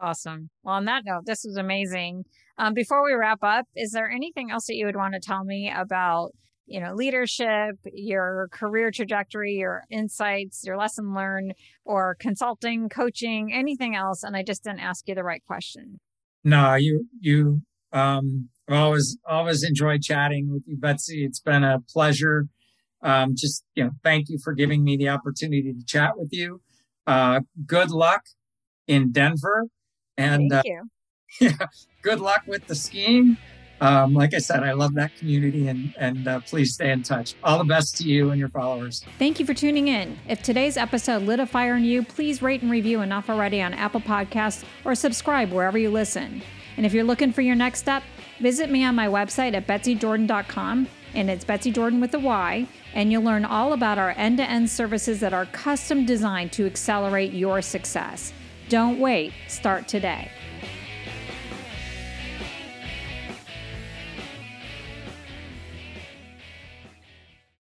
[0.00, 0.50] Awesome.
[0.62, 2.24] Well, on that note, this was amazing.
[2.56, 5.44] Um, before we wrap up, is there anything else that you would want to tell
[5.44, 6.32] me about
[6.66, 11.54] you know, leadership, your career trajectory, your insights, your lesson learned,
[11.84, 14.22] or consulting, coaching, anything else.
[14.22, 16.00] And I just didn't ask you the right question.
[16.42, 17.62] No, you, you,
[17.92, 21.24] um, always, always enjoy chatting with you, Betsy.
[21.24, 22.46] It's been a pleasure.
[23.02, 26.62] Um, just, you know, thank you for giving me the opportunity to chat with you.
[27.06, 28.22] Uh, good luck
[28.86, 29.66] in Denver.
[30.16, 30.82] And, thank uh, you.
[31.40, 31.66] yeah,
[32.02, 33.36] good luck with the skiing
[33.80, 37.34] um, like I said, I love that community and, and uh, please stay in touch.
[37.42, 39.04] All the best to you and your followers.
[39.18, 40.18] Thank you for tuning in.
[40.28, 43.74] If today's episode lit a fire in you, please rate and review Enough Already on
[43.74, 46.42] Apple Podcasts or subscribe wherever you listen.
[46.76, 48.02] And if you're looking for your next step,
[48.40, 53.12] visit me on my website at betsyjordyn.com, and it's Betsy Jordyn with a Y, and
[53.12, 57.32] you'll learn all about our end to end services that are custom designed to accelerate
[57.32, 58.32] your success.
[58.68, 60.30] Don't wait, start today.